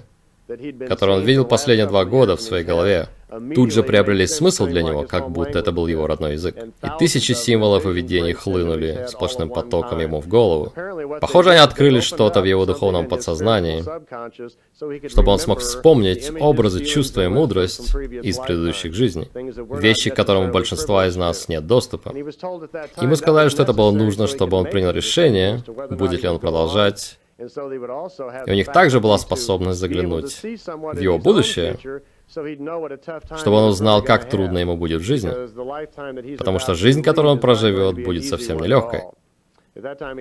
которые 0.89 1.19
он 1.19 1.25
видел 1.25 1.45
последние 1.45 1.87
два 1.87 2.05
года 2.05 2.37
в 2.37 2.41
своей 2.41 2.65
голове, 2.65 3.09
тут 3.55 3.73
же 3.73 3.83
приобрели 3.83 4.27
смысл 4.27 4.67
для 4.67 4.83
него, 4.83 5.05
как 5.05 5.31
будто 5.31 5.59
это 5.59 5.73
был 5.73 5.87
его 5.87 6.07
родной 6.07 6.33
язык. 6.33 6.57
И 6.83 6.87
тысячи 6.99 7.33
символов 7.33 7.87
и 7.87 7.93
видений 7.93 8.33
хлынули 8.33 9.07
сплошным 9.09 9.49
потоком 9.49 10.01
ему 10.01 10.21
в 10.21 10.29
голову. 10.29 10.73
Похоже, 11.21 11.51
они 11.51 11.61
открыли 11.61 12.01
что-то 12.01 12.41
в 12.41 12.45
его 12.45 12.67
духовном 12.67 13.09
подсознании, 13.09 13.83
чтобы 15.09 15.31
он 15.31 15.39
смог 15.39 15.61
вспомнить 15.61 16.31
образы, 16.41 16.85
чувства 16.85 17.25
и 17.25 17.29
мудрость 17.29 17.95
из 18.23 18.39
предыдущих 18.39 18.95
жизней. 18.95 19.29
Вещи, 19.81 20.11
к 20.11 20.17
которым 20.17 20.49
у 20.49 20.53
большинства 20.53 21.07
из 21.07 21.17
нас 21.17 21.49
нет 21.49 21.67
доступа. 21.67 22.11
Ему 22.11 23.17
сказали, 23.17 23.49
что 23.49 23.63
это 23.63 23.73
было 23.73 23.93
нужно, 23.93 24.27
чтобы 24.27 24.57
он 24.57 24.67
принял 24.67 24.91
решение, 24.91 25.63
будет 25.91 26.23
ли 26.23 26.29
он 26.29 26.39
продолжать 26.39 27.19
и 28.47 28.51
у 28.51 28.55
них 28.55 28.73
также 28.73 29.01
была 29.01 29.19
способность 29.19 29.79
заглянуть 29.79 30.43
в 30.43 30.99
его 30.99 31.19
будущее, 31.19 31.79
чтобы 32.29 33.57
он 33.57 33.71
узнал, 33.71 34.03
как 34.03 34.29
трудно 34.29 34.59
ему 34.59 34.77
будет 34.77 35.01
в 35.01 35.05
жизни. 35.05 36.37
Потому 36.37 36.59
что 36.59 36.75
жизнь, 36.75 37.03
которую 37.03 37.33
он 37.33 37.41
проживет, 37.41 38.05
будет 38.05 38.25
совсем 38.25 38.59
нелегкой. 38.59 39.03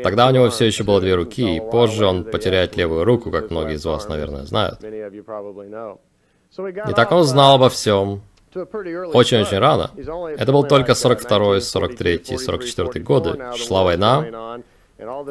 Тогда 0.04 0.28
у 0.28 0.32
него 0.32 0.50
все 0.50 0.66
еще 0.66 0.84
было 0.84 1.02
две 1.02 1.16
руки, 1.16 1.58
и 1.58 1.60
позже 1.60 2.06
он 2.06 2.24
потеряет 2.24 2.78
левую 2.78 3.04
руку, 3.04 3.32
как 3.32 3.52
многие 3.52 3.76
из 3.76 3.86
вас, 3.86 4.08
наверное, 4.08 4.46
знают. 4.46 4.82
И 4.84 6.94
так 6.94 7.12
он 7.12 7.24
знал 7.24 7.56
обо 7.56 7.70
всем, 7.70 8.22
очень-очень 8.54 9.60
рано. 9.60 9.92
Это 10.38 10.52
был 10.52 10.64
только 10.64 10.94
42 10.94 11.62
43 11.62 12.38
44 12.38 13.04
годы. 13.04 13.40
Шла 13.56 13.84
война, 13.84 14.60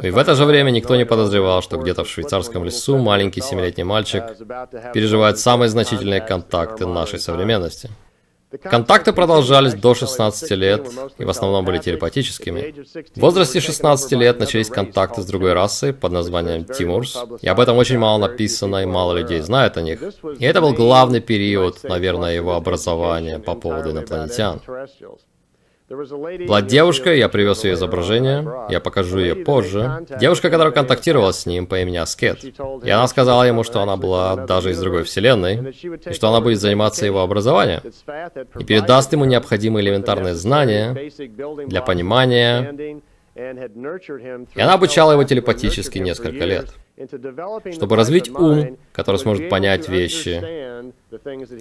и 0.02 0.10
в 0.10 0.18
это 0.18 0.34
же 0.34 0.44
время 0.44 0.70
никто 0.70 0.96
не 0.96 1.04
подозревал, 1.04 1.62
что 1.62 1.76
где-то 1.76 2.04
в 2.04 2.08
швейцарском 2.08 2.64
лесу 2.64 2.98
маленький 2.98 3.40
семилетний 3.40 3.84
мальчик 3.84 4.24
переживает 4.92 5.38
самые 5.38 5.68
значительные 5.68 6.20
контакты 6.20 6.86
нашей 6.86 7.18
современности. 7.18 7.90
Контакты 8.62 9.12
продолжались 9.12 9.74
до 9.74 9.94
16 9.94 10.50
лет 10.52 10.88
и 11.18 11.24
в 11.24 11.30
основном 11.30 11.64
были 11.64 11.78
телепатическими. 11.78 12.74
В 13.14 13.20
возрасте 13.20 13.60
16 13.60 14.12
лет 14.12 14.40
начались 14.40 14.68
контакты 14.68 15.22
с 15.22 15.26
другой 15.26 15.52
расой 15.52 15.92
под 15.92 16.10
названием 16.10 16.64
Тимурс, 16.64 17.16
и 17.40 17.46
об 17.46 17.60
этом 17.60 17.76
очень 17.76 17.98
мало 17.98 18.18
написано 18.18 18.82
и 18.82 18.86
мало 18.86 19.16
людей 19.16 19.40
знает 19.40 19.76
о 19.76 19.82
них. 19.82 20.02
И 20.40 20.44
это 20.44 20.60
был 20.60 20.72
главный 20.72 21.20
период, 21.20 21.84
наверное, 21.84 22.34
его 22.34 22.54
образования 22.54 23.38
по 23.38 23.54
поводу 23.54 23.92
инопланетян. 23.92 24.60
Была 25.90 26.62
девушка, 26.62 27.12
я 27.12 27.28
привез 27.28 27.64
ее 27.64 27.74
изображение, 27.74 28.48
я 28.68 28.78
покажу 28.78 29.18
ее 29.18 29.34
позже. 29.34 30.06
Девушка, 30.20 30.48
которая 30.48 30.72
контактировала 30.72 31.32
с 31.32 31.46
ним 31.46 31.66
по 31.66 31.80
имени 31.80 31.96
Аскет. 31.96 32.44
И 32.84 32.90
она 32.90 33.08
сказала 33.08 33.42
ему, 33.42 33.64
что 33.64 33.80
она 33.80 33.96
была 33.96 34.36
даже 34.36 34.70
из 34.70 34.78
другой 34.78 35.02
вселенной, 35.02 35.74
и 36.06 36.12
что 36.12 36.28
она 36.28 36.40
будет 36.40 36.60
заниматься 36.60 37.06
его 37.06 37.22
образованием, 37.22 37.80
и 38.56 38.64
передаст 38.64 39.12
ему 39.12 39.24
необходимые 39.24 39.84
элементарные 39.84 40.34
знания 40.34 41.10
для 41.66 41.82
понимания, 41.82 43.02
и 43.34 44.60
она 44.60 44.74
обучала 44.74 45.12
его 45.12 45.24
телепатически 45.24 45.98
несколько 45.98 46.44
лет, 46.44 46.72
чтобы 47.72 47.96
развить 47.96 48.30
ум, 48.30 48.78
который 48.92 49.16
сможет 49.16 49.48
понять 49.48 49.88
вещи, 49.88 50.40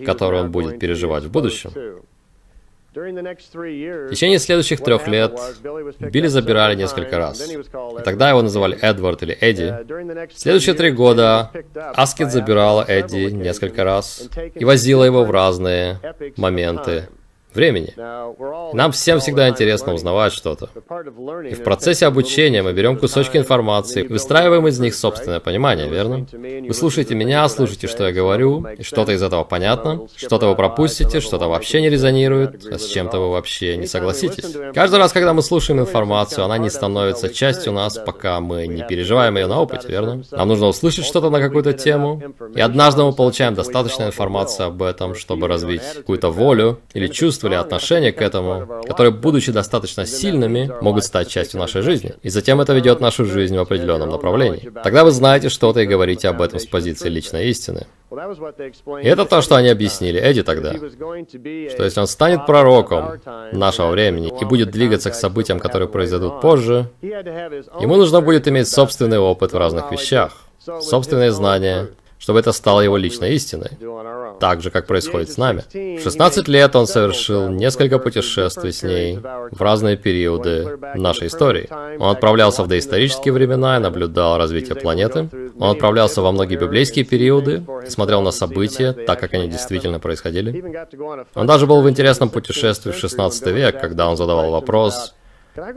которые 0.06 0.44
он 0.44 0.52
будет 0.52 0.78
переживать 0.78 1.24
в 1.24 1.32
будущем. 1.32 1.72
В 2.94 4.10
течение 4.10 4.40
следующих 4.40 4.82
трех 4.84 5.08
лет 5.08 5.40
Билли 6.00 6.28
забирали 6.28 6.76
несколько 6.76 7.18
раз. 7.18 7.40
И 7.50 8.02
тогда 8.04 8.30
его 8.30 8.42
называли 8.42 8.78
Эдвард 8.82 9.22
или 9.24 9.38
Эдди. 9.40 9.76
В 10.34 10.40
следующие 10.40 10.76
три 10.76 10.92
года 10.92 11.52
Аскет 11.76 12.32
забирала 12.32 12.84
Эдди 12.88 13.30
несколько 13.32 13.84
раз 13.84 14.28
и 14.56 14.66
возила 14.66 15.04
его 15.04 15.24
в 15.24 15.32
разные 15.32 16.00
моменты 16.36 17.10
времени. 17.54 17.94
Нам 18.74 18.92
всем 18.92 19.20
всегда 19.20 19.50
интересно 19.50 19.94
узнавать 19.94 20.34
что-то. 20.34 20.70
И 21.50 21.54
в 21.54 21.64
процессе 21.64 22.06
обучения 22.06 22.62
мы 22.62 22.74
берем 22.74 22.98
кусочки 22.98 23.38
информации, 23.38 24.04
выстраиваем 24.04 24.68
из 24.68 24.80
них 24.80 24.96
собственное 24.96 25.40
понимание, 25.40 25.90
верно? 25.90 26.28
Вы 26.32 26.74
слушаете 26.74 27.16
меня, 27.16 27.48
слушаете, 27.50 27.88
что 27.88 28.06
я 28.08 28.14
говорю, 28.14 28.66
и 28.78 28.84
что-то 28.84 29.14
из 29.14 29.24
этого 29.24 29.44
понятно, 29.44 30.08
что-то 30.16 30.48
вы 30.48 30.56
пропустите, 30.56 31.20
что-то 31.20 31.48
вообще 31.48 31.82
не 31.82 31.90
резонирует, 31.90 32.66
а 32.72 32.78
с 32.78 32.86
чем-то 32.88 33.20
вы 33.20 33.32
вообще 33.32 33.78
не 33.78 33.88
согласитесь. 33.88 34.56
Каждый 34.74 35.00
раз, 35.00 35.12
когда 35.12 35.34
мы 35.34 35.42
слушаем 35.42 35.80
информацию, 35.80 36.46
она 36.46 36.58
не 36.58 36.70
становится 36.70 37.30
частью 37.30 37.74
нас, 37.74 37.98
пока 37.98 38.40
мы 38.40 38.68
не 38.68 38.84
переживаем 38.84 39.38
ее 39.38 39.48
на 39.48 39.62
опыте, 39.62 39.88
верно? 39.88 40.24
Нам 40.32 40.48
нужно 40.48 40.68
услышать 40.68 41.06
что-то 41.06 41.30
на 41.30 41.40
какую-то 41.40 41.74
тему, 41.74 42.22
и 42.56 42.62
однажды 42.62 43.04
мы 43.04 43.14
получаем 43.14 43.56
достаточно 43.56 44.04
информации 44.04 44.66
об 44.66 44.82
этом, 44.84 45.16
чтобы 45.16 45.48
развить 45.48 45.82
какую-то 45.96 46.30
волю 46.30 46.80
или 46.94 47.08
чувство 47.08 47.39
чувствовали 47.40 47.56
отношение 47.56 48.12
к 48.12 48.22
этому, 48.22 48.82
которые, 48.86 49.14
будучи 49.14 49.52
достаточно 49.52 50.06
сильными, 50.06 50.72
могут 50.82 51.04
стать 51.04 51.30
частью 51.30 51.60
нашей 51.60 51.82
жизни. 51.82 52.14
И 52.22 52.30
затем 52.30 52.60
это 52.60 52.74
ведет 52.74 53.00
нашу 53.00 53.26
жизнь 53.26 53.56
в 53.56 53.62
определенном 53.62 54.10
направлении. 54.10 54.72
Тогда 54.84 55.04
вы 55.04 55.12
знаете 55.12 55.50
что-то 55.50 55.80
и 55.80 55.86
говорите 55.86 56.28
об 56.28 56.42
этом 56.42 56.60
с 56.60 56.66
позиции 56.66 57.10
личной 57.10 57.48
истины. 57.48 57.88
И 59.04 59.08
это 59.08 59.26
то, 59.26 59.42
что 59.42 59.56
они 59.56 59.70
объяснили 59.70 60.20
Эдди 60.20 60.44
тогда. 60.44 60.74
Что 60.74 61.84
если 61.84 62.00
он 62.02 62.08
станет 62.08 62.46
пророком 62.46 63.22
нашего 63.54 63.92
времени 63.92 64.32
и 64.42 64.46
будет 64.46 64.72
двигаться 64.72 65.10
к 65.10 65.16
событиям, 65.16 65.60
которые 65.60 65.88
произойдут 65.88 66.42
позже, 66.42 66.90
ему 67.02 67.96
нужно 67.96 68.22
будет 68.22 68.48
иметь 68.48 68.68
собственный 68.68 69.20
опыт 69.20 69.54
в 69.54 69.58
разных 69.58 69.92
вещах, 69.92 70.34
собственные 70.82 71.32
знания, 71.32 71.88
чтобы 72.20 72.40
это 72.40 72.52
стало 72.52 72.82
его 72.82 72.98
личной 72.98 73.34
истиной, 73.34 73.72
так 74.40 74.62
же, 74.62 74.70
как 74.70 74.86
происходит 74.88 75.32
с 75.32 75.38
нами. 75.38 75.64
В 75.74 76.04
16 76.04 76.48
лет 76.48 76.76
он 76.76 76.86
совершил 76.86 77.50
несколько 77.50 77.98
путешествий 77.98 78.72
с 78.72 78.84
ней 78.84 79.18
в 79.18 79.62
разные 79.62 79.96
периоды 79.98 80.78
нашей 80.96 81.28
истории. 81.28 81.68
Он 82.00 82.12
отправлялся 82.12 82.64
в 82.64 82.68
доисторические 82.68 83.34
времена 83.34 83.78
и 83.78 83.80
наблюдал 83.80 84.38
развитие 84.38 84.76
планеты. 84.76 85.30
Он 85.58 85.72
отправлялся 85.72 86.22
во 86.22 86.32
многие 86.32 86.58
библейские 86.58 87.06
периоды 87.06 87.64
и 87.86 87.90
смотрел 87.90 88.22
на 88.22 88.32
события, 88.32 88.92
так 88.92 89.20
как 89.20 89.34
они 89.34 89.48
действительно 89.48 90.00
происходили. 90.00 90.64
Он 91.36 91.48
даже 91.48 91.66
был 91.68 91.82
в 91.82 91.90
интересном 91.90 92.30
путешествии 92.30 92.92
в 92.92 92.98
16 92.98 93.48
век, 93.48 93.80
когда 93.80 94.10
он 94.10 94.18
задавал 94.18 94.52
вопрос, 94.52 95.16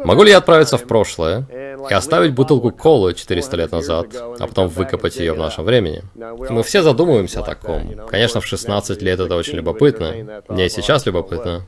Могу 0.04 0.22
ли 0.22 0.30
я 0.30 0.38
отправиться 0.38 0.76
в 0.76 0.84
прошлое 0.84 1.46
и 1.90 1.94
оставить 1.94 2.34
бутылку 2.34 2.70
колы 2.70 3.14
400 3.14 3.56
лет 3.56 3.72
назад, 3.72 4.06
а 4.14 4.46
потом 4.46 4.68
выкопать 4.68 5.16
ее 5.16 5.32
в 5.32 5.38
нашем 5.38 5.64
времени? 5.64 6.02
Мы 6.14 6.62
все 6.62 6.82
задумываемся 6.82 7.40
о 7.40 7.42
таком. 7.42 8.06
Конечно, 8.08 8.40
в 8.40 8.46
16 8.46 9.02
лет 9.02 9.20
это 9.20 9.36
очень 9.36 9.54
любопытно. 9.54 10.42
Мне 10.48 10.66
и 10.66 10.68
сейчас 10.68 11.06
любопытно. 11.06 11.66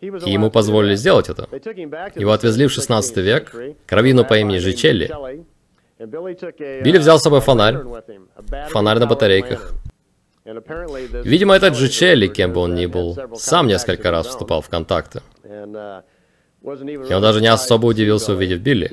И 0.00 0.30
ему 0.30 0.50
позволили 0.50 0.94
сделать 0.94 1.28
это. 1.28 1.48
Его 2.14 2.32
отвезли 2.32 2.66
в 2.66 2.72
16 2.72 3.16
век 3.16 3.54
к 3.86 3.92
раввину 3.92 4.24
по 4.24 4.38
имени 4.38 4.58
Жичелли. 4.58 5.10
Билли 5.98 6.98
взял 6.98 7.18
с 7.18 7.22
собой 7.22 7.40
фонарь, 7.40 7.78
фонарь 8.68 8.98
на 8.98 9.06
батарейках, 9.06 9.72
Видимо, 10.44 11.56
этот 11.56 11.74
же 11.76 11.88
Челли, 11.88 12.28
кем 12.28 12.52
бы 12.52 12.60
он 12.60 12.74
ни 12.76 12.86
был, 12.86 13.16
сам 13.34 13.66
несколько 13.66 14.12
раз 14.12 14.28
вступал 14.28 14.60
в 14.60 14.68
контакты. 14.68 15.20
Он 16.64 17.22
даже 17.22 17.40
не 17.40 17.46
особо 17.46 17.86
удивился, 17.86 18.32
увидев 18.32 18.60
Билли. 18.60 18.90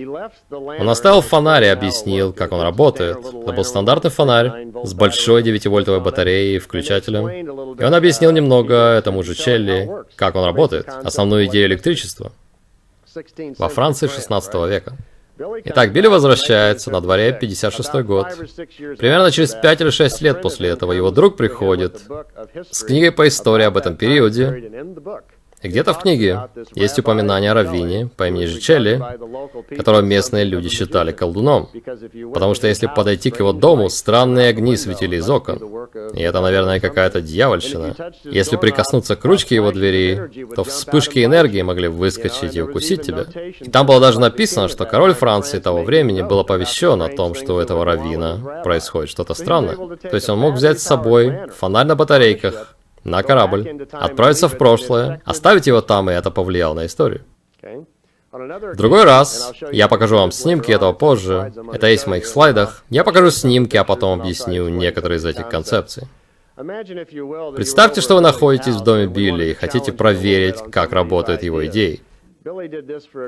Он 0.52 0.90
оставил 0.90 1.22
фонарь 1.22 1.64
и 1.64 1.68
объяснил, 1.68 2.32
как 2.32 2.52
он 2.52 2.62
работает. 2.62 3.18
Это 3.18 3.52
был 3.52 3.64
стандартный 3.64 4.12
фонарь 4.12 4.68
с 4.84 4.94
большой 4.94 5.42
9-вольтовой 5.42 6.00
батареей 6.00 6.58
и 6.58 6.60
включателем. 6.60 7.28
И 7.30 7.84
он 7.84 7.94
объяснил 7.96 8.32
немного 8.32 8.76
этому 8.76 9.24
же 9.24 9.34
Челли, 9.34 9.90
как 10.16 10.36
он 10.36 10.46
работает, 10.46 10.88
основную 10.88 11.48
идею 11.48 11.68
электричества. 11.68 12.32
Во 13.58 13.70
Франции 13.70 14.08
16 14.08 14.54
века. 14.70 14.98
Итак, 15.66 15.92
Билли 15.92 16.08
возвращается, 16.08 16.92
на 16.92 17.02
дворе 17.02 17.36
56 17.40 17.94
год. 18.04 18.28
Примерно 19.00 19.32
через 19.32 19.56
5 19.56 19.82
или 19.82 19.90
6 19.90 20.22
лет 20.22 20.42
после 20.44 20.70
этого 20.70 20.92
его 20.92 21.10
друг 21.10 21.38
приходит 21.38 22.02
с 22.70 22.84
книгой 22.84 23.12
по 23.12 23.28
истории 23.28 23.66
об 23.66 23.78
этом 23.78 23.98
периоде, 23.98 24.72
где-то 25.70 25.94
в 25.94 26.00
книге 26.00 26.50
есть 26.76 27.00
упоминание 27.00 27.52
о 27.52 27.54
раввине 27.54 28.10
по 28.18 28.28
имени 28.28 28.46
Жичелли, 28.46 29.02
которого 29.76 30.02
местные 30.02 30.44
люди 30.44 30.70
считали 30.70 31.12
колдуном. 31.12 31.70
Потому 32.34 32.54
что 32.54 32.68
если 32.68 32.88
подойти 32.88 33.32
к 33.32 33.40
его 33.40 33.54
дому, 33.54 33.90
странные 33.90 34.50
огни 34.50 34.76
светили 34.76 35.18
из 35.18 35.30
окон. 35.30 35.88
И 36.14 36.22
это, 36.22 36.42
наверное, 36.42 36.80
какая-то 36.80 37.22
дьявольщина. 37.22 37.96
Если 38.24 38.58
прикоснуться 38.58 39.16
к 39.16 39.24
ручке 39.26 39.56
его 39.56 39.72
двери, 39.72 40.48
то 40.56 40.64
вспышки 40.64 41.24
энергии 41.24 41.62
могли 41.62 41.88
выскочить 41.88 42.56
и 42.56 42.62
укусить 42.62 43.04
тебя. 43.04 43.26
И 43.60 43.70
там 43.70 43.86
было 43.86 44.00
даже 44.00 44.20
написано, 44.20 44.68
что 44.68 44.86
король 44.86 45.14
Франции 45.14 45.60
того 45.60 45.84
времени 45.84 46.22
был 46.22 46.40
оповещен 46.40 47.02
о 47.02 47.10
том, 47.10 47.36
что 47.36 47.56
у 47.56 47.60
этого 47.60 47.86
раввина 47.86 48.62
происходит 48.64 49.10
что-то 49.10 49.34
странное. 49.34 49.76
То 49.76 50.16
есть 50.16 50.30
он 50.30 50.40
мог 50.40 50.56
взять 50.56 50.80
с 50.80 50.84
собой 50.84 51.48
фонарь 51.58 51.88
на 51.88 51.96
батарейках, 51.96 52.76
на 53.04 53.24
корабль, 53.24 53.88
отправиться 53.92 54.48
в 54.48 54.58
прошлое, 54.58 55.22
оставить 55.26 55.68
его 55.68 55.82
там, 55.82 56.10
и 56.10 56.14
это 56.14 56.32
повлияло 56.32 56.74
на 56.74 56.86
историю. 56.86 57.22
В 58.32 58.76
другой 58.76 59.04
раз, 59.04 59.54
я 59.72 59.88
покажу 59.88 60.16
вам 60.16 60.32
снимки 60.32 60.72
этого 60.72 60.94
позже, 60.94 61.54
это 61.72 61.88
есть 61.88 62.06
в 62.06 62.08
моих 62.08 62.26
слайдах, 62.26 62.84
я 62.90 63.04
покажу 63.04 63.30
снимки, 63.30 63.78
а 63.78 63.84
потом 63.84 64.22
объясню 64.22 64.70
некоторые 64.70 65.18
из 65.18 65.26
этих 65.26 65.50
концепций. 65.50 66.08
Представьте, 66.56 68.02
что 68.02 68.16
вы 68.16 68.22
находитесь 68.22 68.76
в 68.76 68.84
доме 68.84 69.06
Билли 69.08 69.46
и 69.46 69.54
хотите 69.54 69.92
проверить, 69.92 70.58
как 70.72 70.94
работают 70.94 71.44
его 71.44 71.66
идеи. 71.68 72.02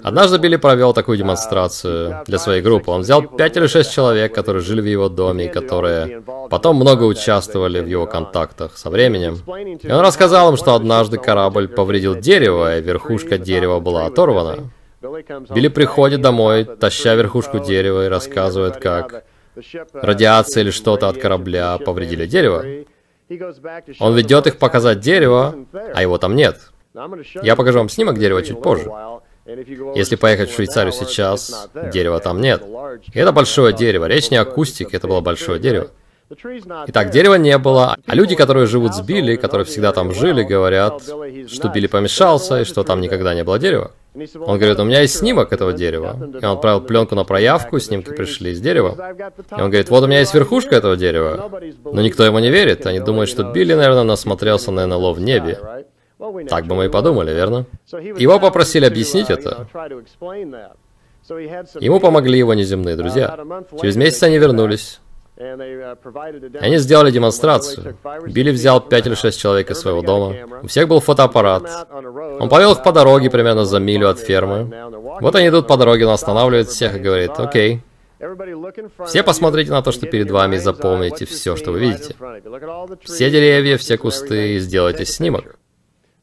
Однажды 0.04 0.38
Билли 0.40 0.58
провел 0.58 0.94
такую 0.94 1.18
демонстрацию 1.18 2.24
для 2.26 2.38
своей 2.38 2.62
группы. 2.62 2.92
Он 2.92 3.02
взял 3.02 3.22
пять 3.24 3.56
или 3.56 3.68
шесть 3.68 3.94
человек, 3.94 4.36
которые 4.36 4.62
жили 4.62 4.82
в 4.82 4.86
его 4.86 5.08
доме 5.08 5.46
и 5.46 5.48
которые 5.48 6.22
потом 6.50 6.76
много 6.76 7.04
участвовали 7.04 7.80
в 7.80 7.88
его 7.88 8.08
контактах 8.08 8.78
со 8.78 8.90
временем. 8.90 9.38
И 9.82 9.92
он 9.92 10.02
рассказал 10.02 10.50
им, 10.52 10.58
что 10.58 10.76
однажды 10.76 11.18
корабль 11.18 11.68
повредил 11.68 12.16
дерево, 12.16 12.78
и 12.78 12.82
верхушка 12.82 13.38
дерева 13.38 13.80
была 13.80 14.06
оторвана. 14.06 14.70
Билли 15.02 15.70
приходит 15.70 16.22
домой, 16.22 16.66
таща 16.66 17.16
верхушку 17.16 17.60
дерева, 17.60 18.06
и 18.06 18.10
рассказывает, 18.10 18.78
как 18.78 19.24
радиация 19.94 20.64
или 20.64 20.72
что-то 20.72 21.08
от 21.08 21.18
корабля 21.18 21.78
повредили 21.78 22.26
дерево. 22.26 22.66
Он 24.00 24.14
ведет 24.16 24.48
их 24.48 24.58
показать 24.58 25.00
дерево, 25.00 25.56
а 25.94 26.02
его 26.02 26.18
там 26.18 26.36
нет. 26.36 26.58
Я 27.42 27.56
покажу 27.56 27.80
вам 27.80 27.90
снимок 27.90 28.18
дерева 28.18 28.42
чуть 28.44 28.62
позже. 28.62 28.92
Если 29.96 30.16
поехать 30.16 30.50
в 30.50 30.56
Швейцарию 30.56 30.92
сейчас, 30.92 31.70
дерева 31.94 32.20
там 32.20 32.42
нет. 32.42 32.64
Это 33.14 33.32
большое 33.32 33.74
дерево. 33.74 34.06
Речь 34.06 34.32
не 34.32 34.38
акустик, 34.38 34.94
это 34.94 35.08
было 35.08 35.22
большое 35.22 35.60
дерево. 35.60 35.90
Итак, 36.88 37.12
дерева 37.12 37.36
не 37.36 37.56
было, 37.60 37.98
а 38.08 38.16
люди, 38.16 38.36
которые 38.36 38.66
живут 38.66 38.96
с 38.96 39.02
Билли, 39.02 39.36
которые 39.36 39.66
всегда 39.66 39.92
там 39.92 40.12
жили, 40.12 40.42
говорят, 40.42 41.04
что 41.48 41.70
Билли 41.70 41.86
помешался 41.86 42.62
и 42.62 42.64
что 42.64 42.84
там 42.84 43.00
никогда 43.00 43.36
не 43.36 43.44
было 43.44 43.60
дерева. 43.60 43.92
Он 44.16 44.58
говорит, 44.58 44.80
у 44.80 44.86
меня 44.86 45.02
есть 45.02 45.18
снимок 45.18 45.54
этого 45.54 45.74
дерева. 45.74 46.18
И 46.42 46.44
он 46.44 46.54
отправил 46.54 46.82
пленку 46.82 47.14
на 47.14 47.26
проявку, 47.26 47.80
снимки 47.80 48.10
пришли 48.12 48.52
из 48.52 48.62
дерева. 48.62 49.14
И 49.52 49.62
он 49.62 49.70
говорит, 49.70 49.90
вот 49.90 50.04
у 50.04 50.08
меня 50.08 50.20
есть 50.20 50.34
верхушка 50.34 50.76
этого 50.76 50.96
дерева. 50.98 51.52
Но 51.84 52.02
никто 52.02 52.24
ему 52.24 52.40
не 52.40 52.50
верит. 52.50 52.88
Они 52.88 53.00
думают, 53.00 53.30
что 53.30 53.44
Билли, 53.44 53.74
наверное, 53.74 54.04
насмотрелся 54.04 54.72
на 54.72 54.88
НЛО 54.88 55.14
в 55.14 55.20
небе. 55.20 55.60
Так 56.50 56.66
бы 56.66 56.76
мы 56.76 56.86
и 56.86 56.90
подумали, 56.90 57.34
верно? 57.34 57.66
Его 57.92 58.40
попросили 58.40 58.86
объяснить 58.86 59.30
это. 59.30 59.68
Ему 61.80 62.00
помогли 62.00 62.38
его 62.38 62.54
неземные 62.54 62.96
друзья. 62.96 63.38
Через 63.82 63.96
месяц 63.96 64.22
они 64.24 64.38
вернулись. 64.38 65.00
Они 65.38 66.78
сделали 66.78 67.12
демонстрацию. 67.12 67.98
Билли 68.28 68.52
взял 68.52 68.80
пять 68.80 69.06
или 69.06 69.16
шесть 69.16 69.40
человек 69.40 69.70
из 69.70 69.80
своего 69.80 70.02
дома. 70.02 70.36
У 70.64 70.68
всех 70.68 70.88
был 70.88 71.02
фотоаппарат. 71.02 71.88
Он 72.40 72.48
повел 72.48 72.72
их 72.72 72.84
по 72.84 72.92
дороге 72.92 73.30
примерно 73.30 73.66
за 73.66 73.80
милю 73.80 74.10
от 74.10 74.20
фермы. 74.20 74.72
Вот 75.20 75.36
они 75.36 75.50
идут 75.50 75.68
по 75.68 75.78
дороге, 75.78 76.06
он 76.06 76.14
останавливает 76.14 76.70
всех 76.70 76.96
и 76.96 77.00
говорит, 77.00 77.32
окей, 77.38 77.82
все 79.06 79.24
посмотрите 79.24 79.72
на 79.72 79.82
то, 79.82 79.92
что 79.92 80.08
перед 80.08 80.32
вами, 80.32 80.56
и 80.56 80.60
запомните 80.60 81.26
все, 81.26 81.56
что 81.56 81.72
вы 81.72 81.80
видите. 81.80 82.16
Все 83.04 83.30
деревья, 83.30 83.78
все 83.78 83.98
кусты, 83.98 84.56
и 84.56 84.60
сделайте 84.60 85.06
снимок. 85.06 85.58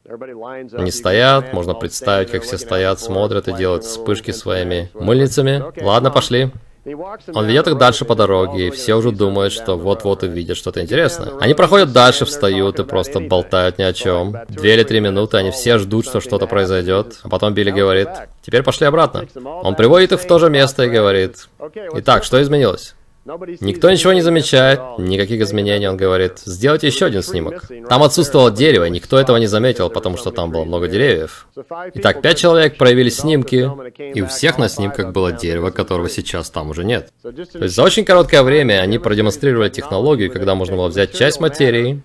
Они 0.05 0.91
стоят, 0.91 1.53
можно 1.53 1.75
представить, 1.75 2.31
как 2.31 2.43
все 2.43 2.59
стоят, 2.59 3.01
смотрят 3.01 3.49
и 3.49 3.53
делают 3.53 3.85
вспышки 3.85 4.33
своими 4.33 4.91
мыльницами. 4.95 5.63
Ладно, 5.81 6.11
пошли. 6.11 6.51
Он 6.85 7.47
ведет 7.47 7.69
их 7.69 7.79
дальше 7.79 8.05
по 8.05 8.17
дороге, 8.17 8.67
и 8.67 8.71
все 8.71 8.95
уже 8.95 9.13
думают, 9.13 9.53
что 9.53 9.77
вот-вот 9.77 10.25
увидят 10.25 10.57
что-то 10.57 10.81
интересное. 10.81 11.31
Они 11.41 11.55
проходят 11.55 11.93
дальше, 11.93 12.25
встают 12.25 12.81
и 12.81 12.85
просто 12.85 13.21
болтают 13.21 13.79
ни 13.79 13.85
о 13.85 13.93
чем. 13.93 14.35
Две 14.49 14.75
или 14.75 14.83
три 14.83 14.99
минуты, 14.99 15.37
они 15.37 15.53
все 15.53 15.79
ждут, 15.79 16.07
что 16.07 16.21
что-то 16.21 16.49
произойдет. 16.49 17.21
А 17.23 17.29
потом 17.29 17.55
Билли 17.55 17.71
говорит, 17.71 18.09
теперь 18.45 18.65
пошли 18.65 18.87
обратно. 18.87 19.27
Он 19.63 19.77
приводит 19.77 20.11
их 20.11 20.21
в 20.21 20.27
то 20.27 20.41
же 20.41 20.51
место 20.51 20.83
и 20.83 20.91
говорит, 20.91 21.49
итак, 21.95 22.25
что 22.25 22.43
изменилось? 22.43 22.97
Никто 23.25 23.89
ничего 23.89 24.13
не 24.13 24.21
замечает, 24.21 24.81
никаких 24.99 25.41
изменений, 25.43 25.87
он 25.87 25.97
говорит, 25.97 26.41
сделайте 26.45 26.89
еще 26.89 27.07
один 27.07 27.23
снимок. 27.23 27.71
Там 27.89 28.03
отсутствовало 28.03 28.51
дерево, 28.51 28.87
никто 28.87 29.19
этого 29.19 29.37
не 29.37 29.47
заметил, 29.47 29.91
потому 29.91 30.17
что 30.17 30.33
там 30.33 30.51
было 30.51 30.65
много 30.65 30.89
деревьев. 30.89 31.47
Итак, 31.95 32.21
пять 32.21 32.39
человек 32.39 32.77
проявили 32.77 33.11
снимки, 33.11 33.71
и 33.99 34.23
у 34.23 34.27
всех 34.27 34.59
на 34.59 34.69
снимках 34.69 35.13
было 35.13 35.31
дерево, 35.31 35.71
которого 35.71 36.09
сейчас 36.09 36.51
там 36.51 36.71
уже 36.71 36.85
нет. 36.85 37.11
То 37.23 37.31
есть 37.31 37.77
за 37.77 37.83
очень 37.85 38.05
короткое 38.05 38.43
время 38.43 38.81
они 38.81 38.99
продемонстрировали 38.99 39.69
технологию, 39.69 40.33
когда 40.33 40.57
можно 40.57 40.77
было 40.77 40.89
взять 40.89 41.17
часть 41.17 41.39
материи, 41.39 42.03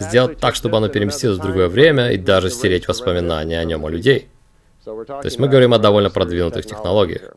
сделать 0.00 0.38
так, 0.38 0.54
чтобы 0.54 0.76
оно 0.76 0.88
переместилось 0.88 1.38
в 1.38 1.42
другое 1.42 1.68
время, 1.68 2.10
и 2.10 2.18
даже 2.18 2.50
стереть 2.50 2.88
воспоминания 2.88 3.58
о 3.58 3.64
нем 3.64 3.84
у 3.84 3.88
людей. 3.88 4.28
То 4.84 5.20
есть 5.24 5.38
мы 5.38 5.48
говорим 5.48 5.72
о 5.72 5.78
довольно 5.78 6.10
продвинутых 6.10 6.66
технологиях. 6.66 7.36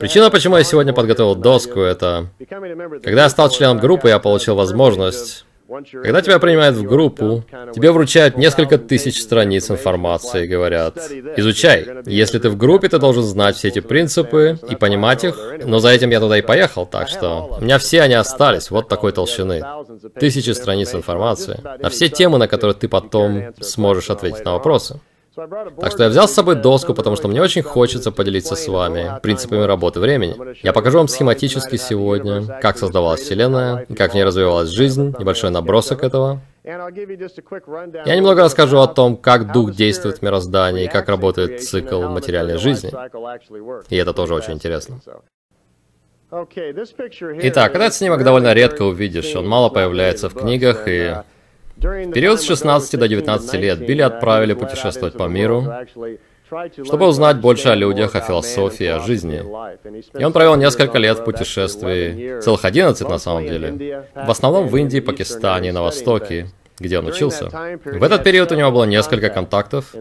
Причина, 0.00 0.30
почему 0.30 0.56
я 0.56 0.64
сегодня 0.64 0.92
подготовил 0.92 1.36
доску, 1.36 1.80
это... 1.80 2.26
Когда 2.48 3.22
я 3.22 3.28
стал 3.28 3.50
членом 3.50 3.78
группы, 3.78 4.08
я 4.08 4.18
получил 4.18 4.56
возможность... 4.56 5.44
Когда 5.92 6.20
тебя 6.20 6.38
принимают 6.38 6.76
в 6.76 6.82
группу, 6.82 7.42
тебе 7.74 7.90
вручают 7.90 8.36
несколько 8.36 8.78
тысяч 8.78 9.20
страниц 9.22 9.70
информации 9.70 10.44
и 10.44 10.46
говорят, 10.46 10.98
изучай. 11.36 11.86
Если 12.04 12.38
ты 12.38 12.50
в 12.50 12.56
группе, 12.56 12.88
ты 12.88 12.98
должен 12.98 13.22
знать 13.22 13.56
все 13.56 13.68
эти 13.68 13.80
принципы 13.80 14.58
и 14.68 14.76
понимать 14.76 15.24
их, 15.24 15.38
но 15.64 15.78
за 15.78 15.88
этим 15.88 16.10
я 16.10 16.20
туда 16.20 16.38
и 16.38 16.42
поехал, 16.42 16.84
так 16.84 17.08
что 17.08 17.56
у 17.58 17.64
меня 17.64 17.78
все 17.78 18.02
они 18.02 18.14
остались, 18.14 18.70
вот 18.70 18.88
такой 18.88 19.12
толщины. 19.12 19.64
Тысячи 20.20 20.50
страниц 20.50 20.94
информации 20.94 21.60
на 21.80 21.88
все 21.88 22.08
темы, 22.08 22.38
на 22.38 22.46
которые 22.46 22.74
ты 22.74 22.86
потом 22.86 23.54
сможешь 23.60 24.10
ответить 24.10 24.44
на 24.44 24.52
вопросы. 24.52 25.00
Так 25.34 25.90
что 25.90 26.04
я 26.04 26.08
взял 26.08 26.28
с 26.28 26.32
собой 26.32 26.54
доску, 26.54 26.94
потому 26.94 27.16
что 27.16 27.28
мне 27.28 27.42
очень 27.42 27.62
хочется 27.62 28.12
поделиться 28.12 28.54
с 28.54 28.68
вами 28.68 29.18
принципами 29.22 29.62
работы 29.62 29.98
времени. 30.00 30.36
Я 30.62 30.72
покажу 30.72 30.98
вам 30.98 31.08
схематически 31.08 31.76
сегодня, 31.76 32.46
как 32.60 32.78
создавалась 32.78 33.20
Вселенная, 33.20 33.86
как 33.96 34.12
в 34.12 34.14
ней 34.14 34.24
развивалась 34.24 34.70
жизнь, 34.70 35.14
небольшой 35.18 35.50
набросок 35.50 36.04
этого. 36.04 36.40
Я 36.62 38.16
немного 38.16 38.44
расскажу 38.44 38.78
о 38.78 38.86
том, 38.86 39.16
как 39.16 39.52
дух 39.52 39.72
действует 39.72 40.18
в 40.18 40.22
мироздании, 40.22 40.86
как 40.86 41.08
работает 41.08 41.62
цикл 41.62 42.02
материальной 42.02 42.58
жизни. 42.58 42.92
И 43.90 43.96
это 43.96 44.12
тоже 44.12 44.34
очень 44.34 44.54
интересно. 44.54 45.00
Итак, 46.30 47.74
этот 47.74 47.94
снимок 47.94 48.24
довольно 48.24 48.52
редко 48.54 48.82
увидишь, 48.82 49.34
он 49.36 49.46
мало 49.46 49.68
появляется 49.68 50.28
в 50.28 50.34
книгах 50.34 50.88
и 50.88 51.16
в 51.76 52.12
период 52.12 52.40
с 52.40 52.44
16 52.44 52.98
до 52.98 53.08
19 53.08 53.54
лет 53.54 53.78
Билли 53.80 54.02
отправили 54.02 54.54
путешествовать 54.54 55.16
по 55.16 55.24
миру, 55.24 55.64
чтобы 56.84 57.06
узнать 57.06 57.38
больше 57.38 57.68
о 57.68 57.74
людях, 57.74 58.14
о 58.14 58.20
философии, 58.20 58.86
о 58.86 59.00
жизни. 59.00 59.42
И 60.18 60.24
он 60.24 60.32
провел 60.32 60.56
несколько 60.56 60.98
лет 60.98 61.18
в 61.18 61.24
путешествии, 61.24 62.40
целых 62.40 62.64
11 62.64 63.08
на 63.08 63.18
самом 63.18 63.46
деле, 63.46 64.06
в 64.14 64.30
основном 64.30 64.68
в 64.68 64.76
Индии, 64.76 65.00
Пакистане 65.00 65.70
и 65.70 65.72
на 65.72 65.82
Востоке, 65.82 66.50
где 66.78 66.98
он 66.98 67.06
учился. 67.06 67.48
В 67.84 68.02
этот 68.02 68.24
период 68.24 68.52
у 68.52 68.54
него 68.54 68.70
было 68.70 68.84
несколько 68.84 69.30
контактов. 69.30 69.94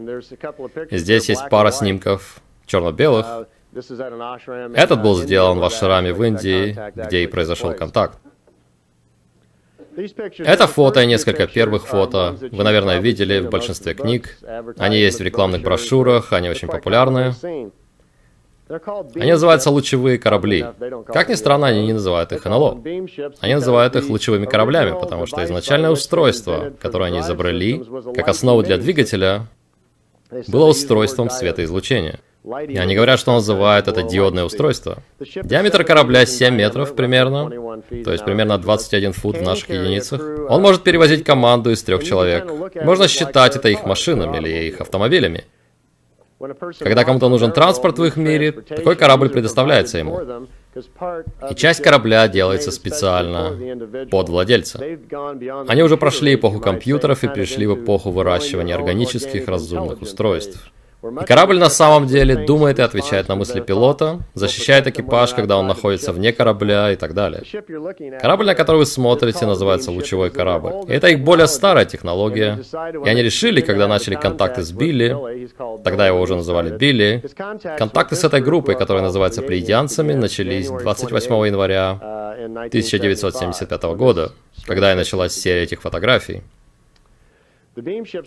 И 0.89 0.97
здесь 0.97 1.29
есть 1.29 1.49
пара 1.49 1.71
снимков 1.71 2.41
черно-белых. 2.65 3.47
Этот 4.75 5.01
был 5.01 5.15
сделан 5.15 5.59
в 5.59 5.63
ашраме 5.63 6.13
в 6.13 6.23
Индии, 6.23 6.77
где 6.95 7.23
и 7.23 7.27
произошел 7.27 7.73
контакт. 7.73 8.19
Это 10.39 10.67
фото 10.67 11.01
и 11.01 11.05
несколько 11.05 11.47
первых 11.47 11.87
фото. 11.87 12.37
Вы, 12.51 12.63
наверное, 12.63 12.99
видели 12.99 13.39
в 13.39 13.49
большинстве 13.49 13.93
книг. 13.93 14.37
Они 14.77 14.97
есть 14.97 15.19
в 15.19 15.23
рекламных 15.23 15.61
брошюрах, 15.61 16.33
они 16.33 16.49
очень 16.49 16.67
популярны. 16.67 17.33
Они 19.15 19.31
называются 19.31 19.69
лучевые 19.69 20.17
корабли. 20.17 20.65
Как 21.07 21.29
ни 21.29 21.35
странно, 21.35 21.67
они 21.67 21.85
не 21.85 21.93
называют 21.93 22.31
их 22.31 22.45
НЛО. 22.45 22.81
Они 23.39 23.53
называют 23.55 23.95
их 23.95 24.09
лучевыми 24.09 24.45
кораблями, 24.45 24.91
потому 24.99 25.25
что 25.25 25.43
изначальное 25.43 25.91
устройство, 25.91 26.73
которое 26.81 27.05
они 27.05 27.19
изобрели, 27.19 27.83
как 28.15 28.27
основу 28.27 28.63
для 28.63 28.77
двигателя, 28.77 29.47
было 30.47 30.67
устройством 30.67 31.29
светоизлучения. 31.29 32.19
И 32.43 32.77
они 32.77 32.93
говорят, 32.93 33.19
что 33.19 33.31
называют 33.33 33.87
это 33.87 34.03
диодное 34.03 34.43
устройство. 34.43 34.97
Диаметр 35.19 35.85
корабля 35.85 36.25
7 36.25 36.53
метров 36.53 36.93
примерно, 36.93 37.49
то 38.03 38.11
есть 38.11 38.25
примерно 38.25 38.57
21 38.57 39.13
фут 39.13 39.37
в 39.37 39.41
наших 39.41 39.69
единицах. 39.69 40.21
Он 40.49 40.61
может 40.61 40.83
перевозить 40.83 41.23
команду 41.23 41.71
из 41.71 41.81
трех 41.83 42.03
человек. 42.03 42.51
Можно 42.83 43.07
считать 43.07 43.55
это 43.55 43.69
их 43.69 43.85
машинами 43.85 44.37
или 44.37 44.67
их 44.67 44.81
автомобилями. 44.81 45.45
Когда 46.79 47.05
кому-то 47.05 47.29
нужен 47.29 47.53
транспорт 47.53 47.99
в 47.99 48.03
их 48.03 48.17
мире, 48.17 48.51
такой 48.51 48.97
корабль 48.97 49.29
предоставляется 49.29 49.97
ему. 49.97 50.19
И 51.49 51.55
часть 51.55 51.81
корабля 51.81 52.27
делается 52.27 52.71
специально 52.71 54.05
под 54.11 54.27
владельца. 54.27 54.83
Они 55.67 55.81
уже 55.81 55.95
прошли 55.95 56.35
эпоху 56.35 56.59
компьютеров 56.59 57.23
и 57.23 57.29
пришли 57.29 57.65
в 57.67 57.81
эпоху 57.81 58.11
выращивания 58.11 58.75
органических 58.75 59.47
разумных 59.47 60.01
устройств. 60.01 60.73
И 61.03 61.25
корабль 61.25 61.57
на 61.57 61.69
самом 61.69 62.07
деле 62.07 62.45
думает 62.45 62.79
и 62.79 62.81
отвечает 62.81 63.27
на 63.27 63.35
мысли 63.35 63.59
пилота, 63.59 64.19
защищает 64.35 64.87
экипаж, 64.87 65.33
когда 65.33 65.57
он 65.57 65.67
находится 65.67 66.13
вне 66.13 66.31
корабля 66.31 66.91
и 66.91 66.95
так 66.95 67.13
далее. 67.13 67.43
Корабль, 68.21 68.45
на 68.45 68.55
который 68.55 68.77
вы 68.77 68.85
смотрите, 68.85 69.45
называется 69.45 69.91
лучевой 69.91 70.29
корабль. 70.29 70.71
И 70.87 70.93
это 70.93 71.07
их 71.07 71.23
более 71.23 71.47
старая 71.47 71.85
технология. 71.85 72.59
И 73.05 73.09
они 73.09 73.21
решили, 73.21 73.59
когда 73.61 73.87
начали 73.87 74.15
контакты 74.15 74.63
с 74.63 74.71
Билли, 74.71 75.49
тогда 75.83 76.07
его 76.07 76.21
уже 76.21 76.35
называли 76.35 76.75
Билли, 76.77 77.23
контакты 77.77 78.15
с 78.15 78.23
этой 78.23 78.41
группой, 78.41 78.75
которая 78.75 79.03
называется 79.03 79.41
плеядианцами, 79.41 80.13
начались 80.13 80.69
28 80.69 81.47
января 81.47 81.99
1975 82.43 83.83
года, 83.95 84.31
когда 84.65 84.93
и 84.93 84.95
началась 84.95 85.33
серия 85.33 85.63
этих 85.63 85.81
фотографий. 85.81 86.43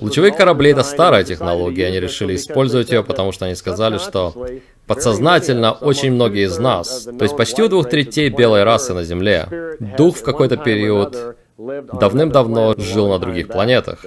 Лучевые 0.00 0.32
корабли— 0.32 0.70
это 0.72 0.82
старая 0.82 1.22
технология, 1.22 1.86
они 1.86 2.00
решили 2.00 2.34
использовать 2.34 2.90
ее, 2.90 3.04
потому 3.04 3.30
что 3.32 3.44
они 3.44 3.54
сказали, 3.54 3.98
что 3.98 4.34
подсознательно 4.86 5.72
очень 5.72 6.12
многие 6.12 6.46
из 6.46 6.58
нас, 6.58 7.04
то 7.04 7.22
есть 7.22 7.36
почти 7.36 7.62
у 7.62 7.68
двух 7.68 7.88
третей 7.88 8.28
белой 8.28 8.64
расы 8.64 8.92
на 8.92 9.04
Земле, 9.04 9.48
дух 9.96 10.16
в 10.16 10.22
какой-то 10.24 10.56
период 10.56 11.36
давным-давно 11.58 12.74
жил 12.76 13.08
на 13.08 13.18
других 13.18 13.48
планетах. 13.48 14.00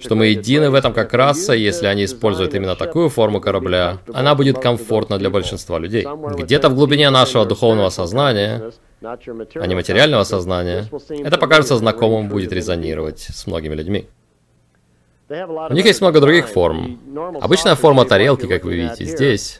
Что 0.00 0.14
мы 0.14 0.26
едины 0.26 0.70
в 0.70 0.74
этом 0.74 0.94
как 0.94 1.12
раса, 1.12 1.52
если 1.52 1.86
они 1.86 2.04
используют 2.04 2.54
именно 2.54 2.74
такую 2.74 3.08
форму 3.08 3.40
корабля, 3.40 3.98
она 4.14 4.34
будет 4.34 4.58
комфортна 4.58 5.18
для 5.18 5.30
большинства 5.30 5.78
людей. 5.78 6.06
Где-то 6.38 6.68
в 6.68 6.74
глубине 6.74 7.10
нашего 7.10 7.44
духовного 7.44 7.90
сознания, 7.90 8.70
а 9.02 9.66
не 9.66 9.74
материального 9.74 10.24
сознания, 10.24 10.84
это 11.10 11.38
покажется 11.38 11.76
знакомым, 11.76 12.28
будет 12.28 12.52
резонировать 12.52 13.20
с 13.20 13.46
многими 13.46 13.74
людьми. 13.74 14.08
У 15.28 15.74
них 15.74 15.84
есть 15.86 16.00
много 16.00 16.20
других 16.20 16.48
форм. 16.48 17.00
Обычная 17.40 17.74
форма 17.74 18.04
тарелки, 18.04 18.46
как 18.46 18.64
вы 18.64 18.76
видите 18.76 19.04
здесь, 19.04 19.58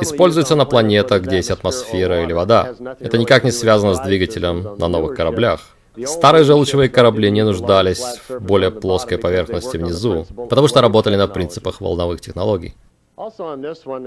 используется 0.00 0.56
на 0.56 0.64
планетах, 0.64 1.22
где 1.22 1.36
есть 1.36 1.50
атмосфера 1.50 2.24
или 2.24 2.32
вода. 2.32 2.74
Это 2.98 3.16
никак 3.18 3.44
не 3.44 3.52
связано 3.52 3.94
с 3.94 4.00
двигателем 4.00 4.74
на 4.78 4.88
новых 4.88 5.16
кораблях. 5.16 5.60
Старые 6.06 6.42
же 6.42 6.54
лучевые 6.54 6.88
корабли 6.88 7.30
не 7.30 7.44
нуждались 7.44 8.02
в 8.28 8.40
более 8.40 8.72
плоской 8.72 9.16
поверхности 9.16 9.76
внизу, 9.76 10.26
потому 10.50 10.66
что 10.66 10.80
работали 10.80 11.14
на 11.14 11.28
принципах 11.28 11.80
волновых 11.80 12.20
технологий. 12.20 12.74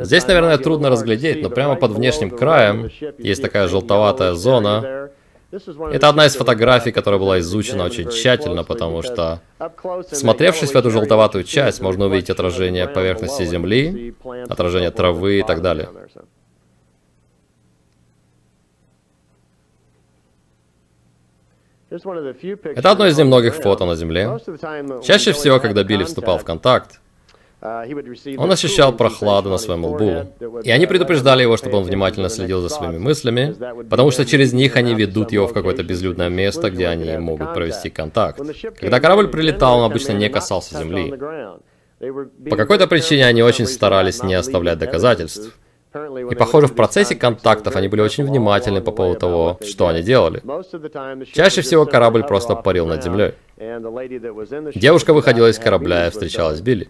Здесь, 0.01 0.27
наверное, 0.27 0.57
трудно 0.57 0.89
разглядеть, 0.89 1.41
но 1.41 1.49
прямо 1.49 1.75
под 1.75 1.91
внешним 1.91 2.29
краем 2.29 2.91
есть 3.17 3.41
такая 3.41 3.69
желтоватая 3.69 4.33
зона, 4.33 5.11
это 5.49 6.09
одна 6.09 6.25
из 6.25 6.35
фотографий, 6.35 6.91
которая 6.91 7.19
была 7.19 7.39
изучена 7.39 7.85
очень 7.85 8.09
тщательно, 8.09 8.63
потому 8.65 9.01
что, 9.01 9.41
смотревшись 10.11 10.71
в 10.71 10.75
эту 10.75 10.91
желтоватую 10.91 11.45
часть, 11.45 11.81
можно 11.81 12.05
увидеть 12.05 12.29
отражение 12.29 12.87
поверхности 12.87 13.45
Земли, 13.45 14.13
отражение 14.49 14.91
травы 14.91 15.39
и 15.39 15.43
так 15.43 15.61
далее. 15.61 15.89
Это 21.89 22.91
одно 22.91 23.07
из 23.07 23.17
немногих 23.17 23.55
фото 23.55 23.85
на 23.85 23.95
Земле. 23.95 24.37
Чаще 25.01 25.31
всего, 25.31 25.61
когда 25.61 25.83
Билли 25.83 26.03
вступал 26.03 26.37
в 26.37 26.43
контакт, 26.43 26.99
он 27.61 28.51
ощущал 28.51 28.95
прохладу 28.95 29.49
на 29.49 29.57
своем 29.57 29.85
лбу. 29.85 30.31
И 30.63 30.69
они 30.69 30.85
предупреждали 30.85 31.41
его, 31.41 31.57
чтобы 31.57 31.77
он 31.77 31.83
внимательно 31.83 32.29
следил 32.29 32.61
за 32.61 32.69
своими 32.69 32.99
мыслями, 32.99 33.55
потому 33.89 34.11
что 34.11 34.25
через 34.25 34.53
них 34.53 34.75
они 34.75 34.93
ведут 34.93 35.31
его 35.31 35.47
в 35.47 35.53
какое-то 35.53 35.83
безлюдное 35.83 36.29
место, 36.29 36.69
где 36.69 36.87
они 36.87 37.17
могут 37.17 37.53
провести 37.53 37.89
контакт. 37.89 38.39
Когда 38.79 38.99
корабль 38.99 39.27
прилетал, 39.27 39.79
он 39.79 39.91
обычно 39.91 40.13
не 40.13 40.29
касался 40.29 40.77
земли. 40.77 41.13
По 42.49 42.55
какой-то 42.55 42.87
причине 42.87 43.25
они 43.25 43.41
очень 43.41 43.65
старались 43.65 44.21
не 44.21 44.35
оставлять 44.35 44.77
доказательств. 44.77 45.57
И, 45.93 46.35
похоже, 46.35 46.67
в 46.67 46.75
процессе 46.75 47.15
контактов 47.15 47.75
они 47.75 47.87
были 47.87 48.01
очень 48.01 48.25
внимательны 48.25 48.81
по 48.81 48.91
поводу 48.91 49.19
того, 49.19 49.59
что 49.61 49.87
они 49.87 50.01
делали. 50.01 50.41
Чаще 51.33 51.61
всего 51.61 51.85
корабль 51.85 52.23
просто 52.23 52.55
парил 52.55 52.85
над 52.85 53.03
землей. 53.03 53.33
Девушка 54.75 55.13
выходила 55.13 55.47
из 55.47 55.57
корабля 55.57 56.07
и 56.07 56.11
встречалась 56.11 56.59
с 56.59 56.61
Билли. 56.61 56.89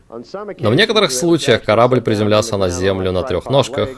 Но 0.59 0.69
в 0.69 0.75
некоторых 0.75 1.11
случаях 1.11 1.63
корабль 1.63 2.01
приземлялся 2.01 2.57
на 2.57 2.69
землю 2.69 3.11
на 3.11 3.23
трех 3.23 3.49
ножках, 3.49 3.89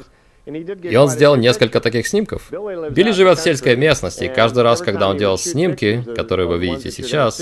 и 0.45 0.95
он 0.95 1.09
сделал 1.09 1.35
несколько 1.35 1.79
таких 1.79 2.07
снимков. 2.07 2.51
Билли 2.51 3.12
живет 3.12 3.38
в 3.39 3.41
сельской 3.41 3.75
местности, 3.75 4.25
и 4.25 4.29
каждый 4.29 4.63
раз, 4.63 4.81
когда 4.81 5.09
он 5.09 5.17
делал 5.17 5.38
снимки, 5.38 6.03
которые 6.15 6.47
вы 6.47 6.57
видите 6.57 6.91
сейчас, 6.91 7.41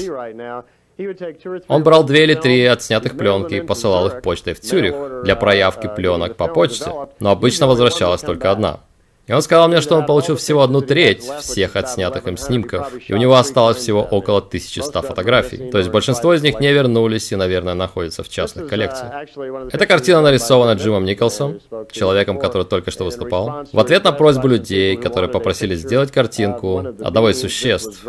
он 1.67 1.83
брал 1.83 2.03
две 2.03 2.23
или 2.23 2.33
три 2.33 2.65
отснятых 2.65 3.17
пленки 3.17 3.55
и 3.55 3.61
посылал 3.61 4.07
их 4.07 4.21
почтой 4.21 4.53
в 4.53 4.59
Цюрих 4.59 5.23
для 5.23 5.35
проявки 5.35 5.89
пленок 5.93 6.35
по 6.35 6.47
почте, 6.47 6.91
но 7.19 7.31
обычно 7.31 7.67
возвращалась 7.67 8.21
только 8.21 8.51
одна. 8.51 8.79
И 9.27 9.33
он 9.33 9.41
сказал 9.41 9.67
мне, 9.67 9.81
что 9.81 9.97
он 9.97 10.05
получил 10.05 10.37
всего 10.37 10.61
одну 10.61 10.81
треть 10.81 11.23
всех 11.41 11.75
отснятых 11.75 12.27
им 12.27 12.37
снимков, 12.37 12.93
и 13.07 13.13
у 13.13 13.17
него 13.17 13.35
осталось 13.35 13.75
всего 13.77 14.01
около 14.01 14.37
1100 14.37 15.01
фотографий. 15.01 15.69
То 15.69 15.79
есть 15.79 15.89
большинство 15.89 16.33
из 16.33 16.41
них 16.41 16.61
не 16.61 16.71
вернулись 16.71 17.33
и, 17.33 17.35
наверное, 17.35 17.73
находятся 17.73 18.23
в 18.23 18.29
частных 18.29 18.69
коллекциях. 18.69 19.27
Эта 19.73 19.85
картина 19.85 20.21
нарисована 20.21 20.77
Джимом 20.77 21.03
Николсом, 21.03 21.59
человеком, 21.91 22.39
который 22.39 22.63
только 22.63 22.89
что 22.89 23.03
выступал, 23.03 23.65
в 23.73 23.79
ответ 23.79 24.05
на 24.05 24.13
просьбу 24.13 24.47
людей, 24.47 24.95
которые 24.95 25.29
попросили 25.29 25.75
сделать 25.75 26.11
картинку 26.11 26.79
одного 27.01 27.29
из 27.29 27.41
существ, 27.41 28.05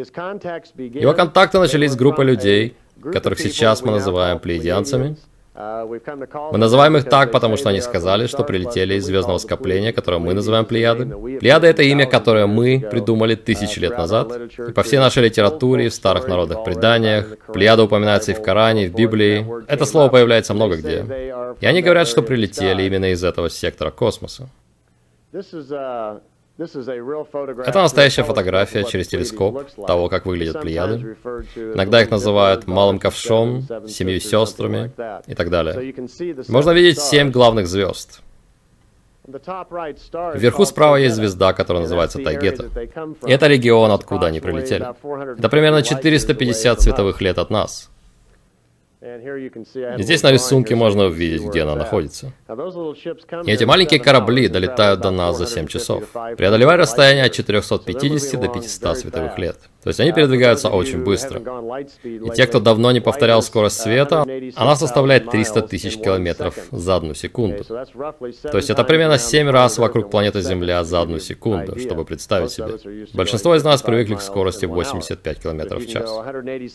его 0.00 1.14
контакты 1.14 1.58
начались 1.58 1.92
с 1.92 1.96
группой 1.96 2.24
людей, 2.24 2.76
которых 3.12 3.38
сейчас 3.40 3.82
мы 3.82 3.92
называем 3.92 4.38
плеядианцами. 4.38 5.16
Мы 6.52 6.58
называем 6.58 6.96
их 6.96 7.04
так, 7.04 7.32
потому 7.32 7.56
что 7.56 7.68
они 7.70 7.80
сказали, 7.80 8.26
что 8.26 8.44
прилетели 8.44 8.94
из 8.94 9.04
звездного 9.04 9.38
скопления, 9.38 9.92
которое 9.92 10.18
мы 10.18 10.32
называем 10.32 10.64
Плеяды. 10.64 11.06
Плеяды— 11.38 11.66
это 11.68 11.82
имя, 11.82 12.06
которое 12.06 12.46
мы 12.46 12.86
придумали 12.90 13.34
тысячи 13.34 13.78
лет 13.78 13.98
назад. 13.98 14.32
И 14.68 14.72
по 14.72 14.82
всей 14.82 14.98
нашей 14.98 15.24
литературе, 15.24 15.88
в 15.88 15.94
старых 15.94 16.28
народных 16.28 16.64
преданиях, 16.64 17.36
Плеяда 17.52 17.82
упоминается 17.82 18.32
и 18.32 18.34
в 18.34 18.42
Коране, 18.42 18.86
и 18.86 18.88
в 18.88 18.94
Библии. 18.94 19.46
Это 19.66 19.84
слово 19.84 20.08
появляется 20.08 20.54
много 20.54 20.76
где. 20.76 21.04
И 21.60 21.66
они 21.66 21.82
говорят, 21.82 22.08
что 22.08 22.22
прилетели 22.22 22.84
именно 22.84 23.12
из 23.12 23.22
этого 23.24 23.50
сектора 23.50 23.90
космоса. 23.90 24.48
Это 26.60 27.80
настоящая 27.80 28.22
фотография 28.22 28.84
через 28.84 29.08
телескоп 29.08 29.70
того, 29.86 30.08
как 30.08 30.26
выглядят 30.26 30.60
Плеяды. 30.60 31.16
Иногда 31.56 32.02
их 32.02 32.10
называют 32.10 32.66
малым 32.66 32.98
ковшом, 32.98 33.62
семью 33.88 34.20
сестрами 34.20 34.92
и 35.26 35.34
так 35.34 35.48
далее. 35.48 35.94
Можно 36.48 36.72
видеть 36.72 37.00
семь 37.00 37.30
главных 37.30 37.66
звезд. 37.66 38.20
Вверху 40.34 40.66
справа 40.66 40.96
есть 40.96 41.14
звезда, 41.14 41.52
которая 41.52 41.82
называется 41.82 42.18
Тайгета. 42.18 42.68
И 43.26 43.30
это 43.30 43.46
регион, 43.46 43.90
откуда 43.90 44.26
они 44.26 44.40
прилетели. 44.40 44.86
Это 45.38 45.48
примерно 45.48 45.82
450 45.82 46.80
световых 46.82 47.20
лет 47.20 47.38
от 47.38 47.50
нас. 47.50 47.90
И 49.02 50.02
здесь 50.02 50.22
на 50.22 50.30
рисунке 50.30 50.74
можно 50.74 51.04
увидеть, 51.04 51.42
где 51.42 51.62
она 51.62 51.74
находится. 51.74 52.34
И 53.46 53.50
эти 53.50 53.64
маленькие 53.64 53.98
корабли 53.98 54.48
долетают 54.48 55.00
до 55.00 55.10
нас 55.10 55.38
за 55.38 55.46
7 55.46 55.68
часов, 55.68 56.04
преодолевая 56.36 56.76
расстояние 56.76 57.24
от 57.24 57.32
450 57.32 58.40
до 58.40 58.48
500 58.48 58.98
световых 58.98 59.38
лет. 59.38 59.56
То 59.82 59.88
есть 59.88 60.00
они 60.00 60.12
передвигаются 60.12 60.68
очень 60.68 61.02
быстро. 61.02 61.40
И 62.04 62.30
те, 62.34 62.46
кто 62.46 62.60
давно 62.60 62.92
не 62.92 63.00
повторял 63.00 63.42
скорость 63.42 63.80
света, 63.80 64.26
она 64.54 64.76
составляет 64.76 65.30
300 65.30 65.62
тысяч 65.62 65.96
километров 65.96 66.54
за 66.70 66.96
одну 66.96 67.14
секунду. 67.14 67.64
То 67.64 68.56
есть 68.56 68.70
это 68.70 68.84
примерно 68.84 69.18
7 69.18 69.48
раз 69.48 69.78
вокруг 69.78 70.10
планеты 70.10 70.42
Земля 70.42 70.84
за 70.84 71.00
одну 71.00 71.18
секунду, 71.18 71.78
чтобы 71.78 72.04
представить 72.04 72.50
себе. 72.50 73.06
Большинство 73.14 73.54
из 73.54 73.64
нас 73.64 73.82
привыкли 73.82 74.16
к 74.16 74.20
скорости 74.20 74.66
85 74.66 75.42
километров 75.42 75.82
в 75.84 75.90
час. 75.90 76.10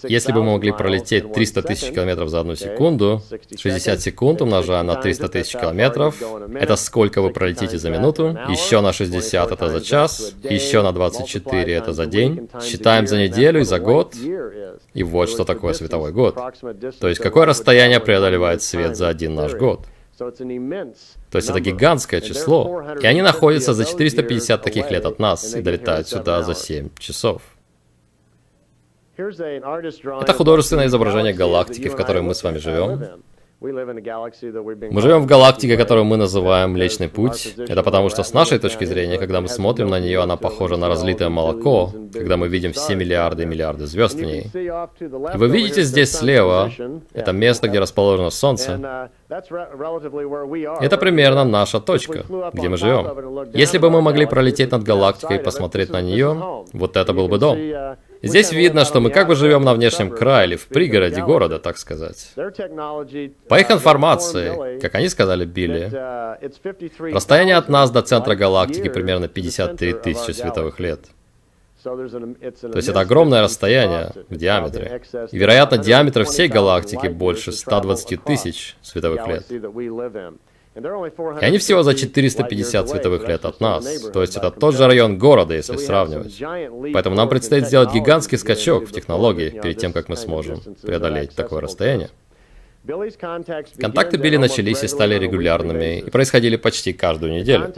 Если 0.04 0.32
бы 0.32 0.44
мы 0.44 0.54
могли 0.54 0.72
пролететь 0.72 1.32
300 1.32 1.62
тысяч 1.62 1.92
километров 1.92 2.30
за 2.30 2.40
одну 2.40 2.56
секунду, 2.56 3.22
60 3.56 4.02
секунд 4.02 4.42
умножая 4.42 4.84
на 4.84 4.96
300 4.96 5.30
тысяч 5.30 5.54
километров, 5.54 6.16
это 6.60 6.76
сколько 6.76 7.22
вы 7.22 7.30
пролетите 7.30 7.78
за 7.78 7.90
минуту, 7.90 8.38
еще 8.50 8.82
на 8.82 8.94
60 8.94 9.52
это 9.52 9.70
за 9.70 9.82
час, 9.82 10.34
еще 10.44 10.82
на 10.82 10.92
24 10.92 11.74
это 11.74 11.94
за 11.94 12.06
день, 12.06 12.50
считаем 12.64 12.95
за 13.08 13.18
неделю 13.18 13.62
и 13.62 13.64
за 13.64 13.80
год, 13.80 14.16
и 14.94 15.04
вот 15.04 15.30
что 15.30 15.44
такое 15.44 15.74
световой 15.74 16.12
год. 16.12 16.36
То 17.00 17.08
есть 17.08 17.22
какое 17.22 17.46
расстояние 17.46 18.00
преодолевает 18.00 18.62
свет 18.62 18.96
за 18.96 19.10
один 19.10 19.36
наш 19.36 19.54
год. 19.54 19.86
То 20.18 21.38
есть 21.38 21.50
это 21.50 21.60
гигантское 21.60 22.22
число. 22.22 22.82
И 23.02 23.06
они 23.06 23.22
находятся 23.22 23.74
за 23.74 23.86
450 23.86 24.62
таких 24.62 24.90
лет 24.90 25.06
от 25.06 25.20
нас 25.20 25.54
и 25.56 25.62
долетают 25.62 26.08
сюда 26.08 26.42
за 26.42 26.56
7 26.56 26.90
часов. 26.98 27.42
Это 29.18 30.34
художественное 30.34 30.88
изображение 30.88 31.34
галактики, 31.34 31.90
в 31.90 31.96
которой 31.96 32.22
мы 32.22 32.34
с 32.34 32.44
вами 32.44 32.58
живем. 32.58 33.24
Мы 33.62 35.02
живем 35.02 35.22
в 35.22 35.26
галактике, 35.26 35.78
которую 35.78 36.06
мы 36.06 36.18
называем 36.18 36.72
Млечный 36.72 37.08
Путь. 37.08 37.54
Это 37.58 37.84
потому, 37.84 38.10
что 38.10 38.24
с 38.24 38.34
нашей 38.34 38.60
точки 38.60 38.86
зрения, 38.86 39.18
когда 39.18 39.42
мы 39.42 39.48
смотрим 39.48 39.88
на 39.88 40.00
нее, 40.00 40.22
она 40.22 40.36
похожа 40.36 40.78
на 40.78 40.88
разлитое 40.88 41.30
молоко, 41.30 41.92
когда 42.14 42.38
мы 42.38 42.48
видим 42.48 42.74
все 42.74 42.96
миллиарды 42.96 43.44
и 43.44 43.46
миллиарды 43.46 43.86
звезд 43.86 44.16
в 44.16 44.22
ней. 44.22 44.52
И 44.54 45.38
вы 45.38 45.48
видите 45.48 45.84
здесь 45.84 46.12
слева, 46.12 46.70
это 47.14 47.32
место, 47.32 47.68
где 47.68 47.80
расположено 47.80 48.30
Солнце. 48.30 49.10
Это 49.30 50.98
примерно 50.98 51.44
наша 51.46 51.80
точка, 51.80 52.26
где 52.54 52.70
мы 52.70 52.78
живем. 52.78 53.50
Если 53.54 53.78
бы 53.78 53.90
мы 53.90 54.02
могли 54.02 54.26
пролететь 54.26 54.72
над 54.72 54.84
галактикой 54.84 55.38
и 55.38 55.44
посмотреть 55.44 55.90
на 55.90 56.02
нее, 56.02 56.66
вот 56.74 56.98
это 56.98 57.14
был 57.14 57.28
бы 57.30 57.38
дом. 57.38 57.58
Здесь 58.22 58.52
видно, 58.52 58.86
что 58.86 59.00
мы 59.00 59.10
как 59.10 59.28
бы 59.28 59.36
живем 59.36 59.64
на 59.64 59.74
внешнем 59.74 60.10
крае 60.10 60.48
или 60.48 60.56
в 60.56 60.68
пригороде 60.68 61.22
города, 61.22 61.60
так 61.60 61.78
сказать. 61.78 62.32
По 62.36 63.60
их 63.60 63.72
информации, 63.72 64.80
как 64.80 64.96
они 64.96 65.10
сказали 65.10 65.46
Билли, 65.46 65.92
расстояние 67.14 67.56
от 67.56 67.70
нас 67.70 67.92
до 67.92 68.02
центра 68.02 68.36
галактики 68.36 68.90
примерно 68.90 69.28
53 69.28 69.94
тысячи 69.94 70.32
световых 70.32 70.80
лет. 70.80 71.02
То 71.84 72.78
есть 72.78 72.90
это 72.90 73.02
огромное 73.02 73.44
расстояние 73.44 74.12
в 74.30 74.36
диаметре. 74.36 75.02
И, 75.32 75.38
вероятно, 75.38 75.78
диаметр 75.78 76.24
всей 76.24 76.48
галактики 76.48 77.08
больше 77.08 77.52
120 77.52 78.24
тысяч 78.24 78.76
световых 78.82 79.28
лет. 79.28 79.46
И 80.76 81.46
они 81.46 81.58
всего 81.58 81.84
за 81.84 81.96
450 81.96 82.90
световых 82.90 83.28
лет 83.28 83.46
от 83.46 83.62
нас. 83.62 83.86
То 84.14 84.22
есть 84.22 84.36
это 84.36 84.52
тот 84.52 84.76
же 84.76 84.86
район 84.86 85.18
города, 85.18 85.54
если 85.54 85.78
сравнивать. 85.78 86.38
Поэтому 86.94 87.16
нам 87.16 87.30
предстоит 87.30 87.68
сделать 87.68 87.94
гигантский 87.94 88.38
скачок 88.38 88.88
в 88.88 88.92
технологии 88.92 89.50
перед 89.50 89.78
тем, 89.78 89.94
как 89.94 90.10
мы 90.10 90.18
сможем 90.18 90.62
преодолеть 90.82 91.34
такое 91.36 91.62
расстояние. 91.62 92.10
Контакты 93.80 94.18
Билли 94.18 94.38
начались 94.38 94.84
и 94.84 94.88
стали 94.88 95.18
регулярными, 95.18 96.00
и 96.00 96.10
происходили 96.10 96.56
почти 96.56 96.94
каждую 96.94 97.34
неделю. 97.34 97.74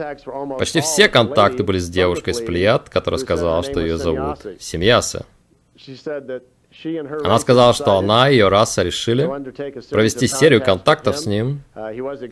Почти 0.57 0.81
все 0.81 1.07
контакты 1.07 1.63
были 1.63 1.77
с 1.77 1.89
девушкой 1.89 2.33
с 2.33 2.41
Плеяд, 2.41 2.89
которая 2.89 3.19
сказала, 3.19 3.63
что 3.63 3.79
ее 3.79 3.97
зовут 3.97 4.39
Семьяса. 4.59 5.25
Она 7.23 7.39
сказала, 7.39 7.73
что 7.73 7.97
она 7.97 8.29
и 8.29 8.33
ее 8.33 8.49
раса 8.49 8.83
решили 8.83 9.25
провести 9.89 10.27
серию 10.27 10.61
контактов 10.61 11.17
с 11.17 11.25
ним, 11.25 11.61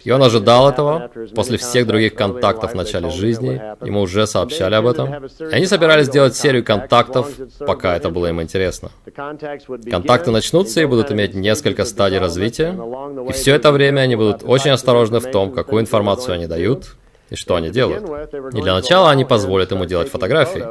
и 0.03 0.12
он 0.12 0.23
ожидал 0.23 0.69
этого. 0.69 1.10
После 1.34 1.58
всех 1.58 1.88
других 1.88 2.15
контактов 2.15 2.73
в 2.73 2.75
начале 2.75 3.10
жизни 3.10 3.62
ему 3.86 4.01
уже 4.01 4.27
сообщали 4.27 4.75
об 4.75 4.88
этом. 4.88 5.25
И 5.25 5.53
они 5.53 5.65
собирались 5.65 6.08
сделать 6.08 6.36
серию 6.36 6.63
контактов, 6.63 7.31
пока 7.60 7.95
это 7.95 8.10
было 8.10 8.27
им 8.27 8.41
интересно. 8.41 8.91
Контакты 9.15 10.31
начнутся 10.31 10.81
и 10.81 10.86
будут 10.86 11.12
иметь 11.12 11.34
несколько 11.34 11.86
стадий 11.86 12.19
развития, 12.19 12.77
и 13.27 13.31
все 13.31 13.55
это 13.55 13.71
время 13.71 14.01
они 14.01 14.15
будут 14.15 14.43
очень 14.43 14.71
осторожны 14.71 15.19
в 15.19 15.31
том, 15.31 15.51
какую 15.51 15.81
информацию 15.81 16.36
они 16.36 16.47
дают, 16.47 16.95
и 17.29 17.36
что 17.36 17.55
они 17.55 17.69
делают. 17.69 18.03
И 18.53 18.62
для 18.62 18.75
начала 18.75 19.10
они 19.10 19.25
позволят 19.25 19.71
ему 19.71 19.86
делать 19.86 20.10
фотографии. 20.10 20.63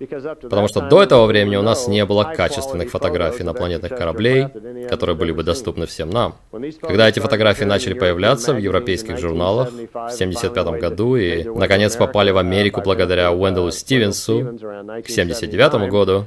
Потому 0.00 0.68
что 0.68 0.80
до 0.88 1.02
этого 1.02 1.26
времени 1.26 1.56
у 1.56 1.62
нас 1.62 1.86
не 1.86 2.04
было 2.06 2.32
качественных 2.34 2.90
фотографий 2.90 3.42
инопланетных 3.42 3.94
кораблей, 3.94 4.46
которые 4.88 5.14
были 5.14 5.32
бы 5.32 5.42
доступны 5.42 5.86
всем 5.86 6.08
нам. 6.10 6.36
Когда 6.80 7.08
эти 7.08 7.20
фотографии 7.20 7.64
начали 7.64 7.92
появляться 7.92 8.54
в 8.54 8.58
европейских 8.58 9.18
журналах 9.18 9.70
в 9.70 9.96
1975 9.96 10.80
году 10.80 11.16
и, 11.16 11.44
наконец, 11.44 11.96
попали 11.96 12.30
в 12.30 12.38
Америку 12.38 12.80
благодаря 12.82 13.30
Уэнделу 13.32 13.70
Стивенсу 13.70 14.40
к 14.40 15.10
1979 15.10 15.90
году, 15.90 16.24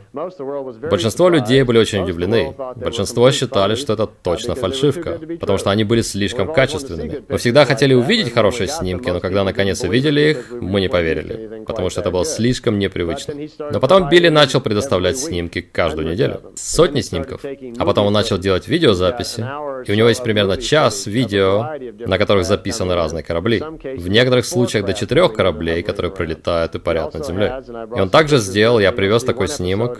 большинство 0.89 1.29
людей 1.29 1.63
были 1.63 1.79
очень 1.79 2.03
удивлены. 2.03 2.53
Большинство 2.75 3.31
считали, 3.31 3.73
что 3.75 3.93
это 3.93 4.05
точно 4.05 4.53
фальшивка, 4.53 5.19
потому 5.39 5.57
что 5.57 5.71
они 5.71 5.83
были 5.83 6.01
слишком 6.01 6.53
качественными. 6.53 7.23
Мы 7.27 7.37
всегда 7.37 7.65
хотели 7.65 7.95
увидеть 7.95 8.33
хорошие 8.33 8.67
снимки, 8.67 9.09
но 9.09 9.19
когда 9.19 9.43
наконец 9.43 9.81
увидели 9.81 10.21
их, 10.31 10.51
мы 10.51 10.79
не 10.79 10.89
поверили, 10.89 11.63
потому 11.65 11.89
что 11.89 12.01
это 12.01 12.11
было 12.11 12.25
слишком 12.25 12.77
непривычно. 12.77 13.33
Но 13.71 13.79
потом 13.79 14.09
Билли 14.09 14.29
начал 14.29 14.61
предоставлять 14.61 15.17
снимки 15.17 15.61
каждую 15.61 16.09
неделю. 16.09 16.41
Сотни 16.55 17.01
снимков. 17.01 17.41
А 17.43 17.85
потом 17.85 18.07
он 18.07 18.13
начал 18.13 18.37
делать 18.37 18.67
видеозаписи. 18.67 19.41
И 19.85 19.91
у 19.91 19.95
него 19.95 20.09
есть 20.09 20.23
примерно 20.23 20.57
час 20.57 21.05
видео, 21.05 21.67
на 22.05 22.17
которых 22.17 22.45
записаны 22.45 22.95
разные 22.95 23.23
корабли. 23.23 23.61
В 23.61 24.07
некоторых 24.07 24.45
случаях 24.45 24.85
до 24.85 24.93
четырех 24.93 25.33
кораблей, 25.33 25.83
которые 25.83 26.11
прилетают 26.11 26.75
и 26.75 26.79
парят 26.79 27.13
над 27.13 27.25
землей. 27.25 27.51
И 27.95 27.99
он 27.99 28.09
также 28.09 28.37
сделал, 28.37 28.79
я 28.79 28.91
привез 28.91 29.23
такой 29.23 29.47
снимок. 29.47 29.99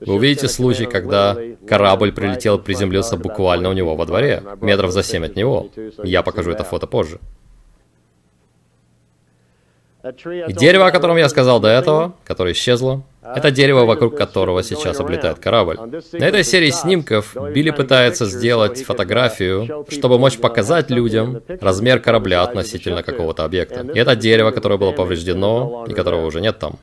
Вы 0.00 0.14
увидите 0.14 0.48
случай, 0.48 0.86
когда 0.86 1.36
корабль 1.66 2.12
прилетел 2.12 2.58
и 2.58 2.62
приземлился 2.62 3.16
буквально 3.16 3.68
у 3.68 3.72
него 3.72 3.96
во 3.96 4.06
дворе, 4.06 4.42
метров 4.60 4.92
за 4.92 5.02
семь 5.02 5.24
от 5.24 5.36
него. 5.36 5.68
Я 6.04 6.22
покажу 6.22 6.52
это 6.52 6.64
фото 6.64 6.86
позже. 6.86 7.18
И 10.48 10.52
дерево, 10.52 10.86
о 10.86 10.90
котором 10.90 11.16
я 11.16 11.28
сказал 11.28 11.60
до 11.60 11.68
этого, 11.68 12.14
которое 12.24 12.52
исчезло, 12.52 13.02
это 13.22 13.50
дерево, 13.50 13.84
вокруг 13.84 14.16
которого 14.16 14.62
сейчас 14.62 14.98
облетает 15.00 15.38
корабль. 15.38 15.78
На 16.12 16.24
этой 16.24 16.44
серии 16.44 16.70
снимков 16.70 17.36
Билли 17.54 17.70
пытается 17.70 18.24
сделать 18.26 18.82
фотографию, 18.84 19.86
чтобы 19.90 20.18
мочь 20.18 20.38
показать 20.38 20.90
людям 20.90 21.42
размер 21.60 22.00
корабля 22.00 22.42
относительно 22.42 23.02
какого-то 23.02 23.44
объекта. 23.44 23.86
И 23.94 23.98
это 23.98 24.16
дерево, 24.16 24.50
которое 24.50 24.78
было 24.78 24.92
повреждено 24.92 25.84
и 25.88 25.92
которого 25.92 26.26
уже 26.26 26.40
нет 26.40 26.58
там. 26.58 26.78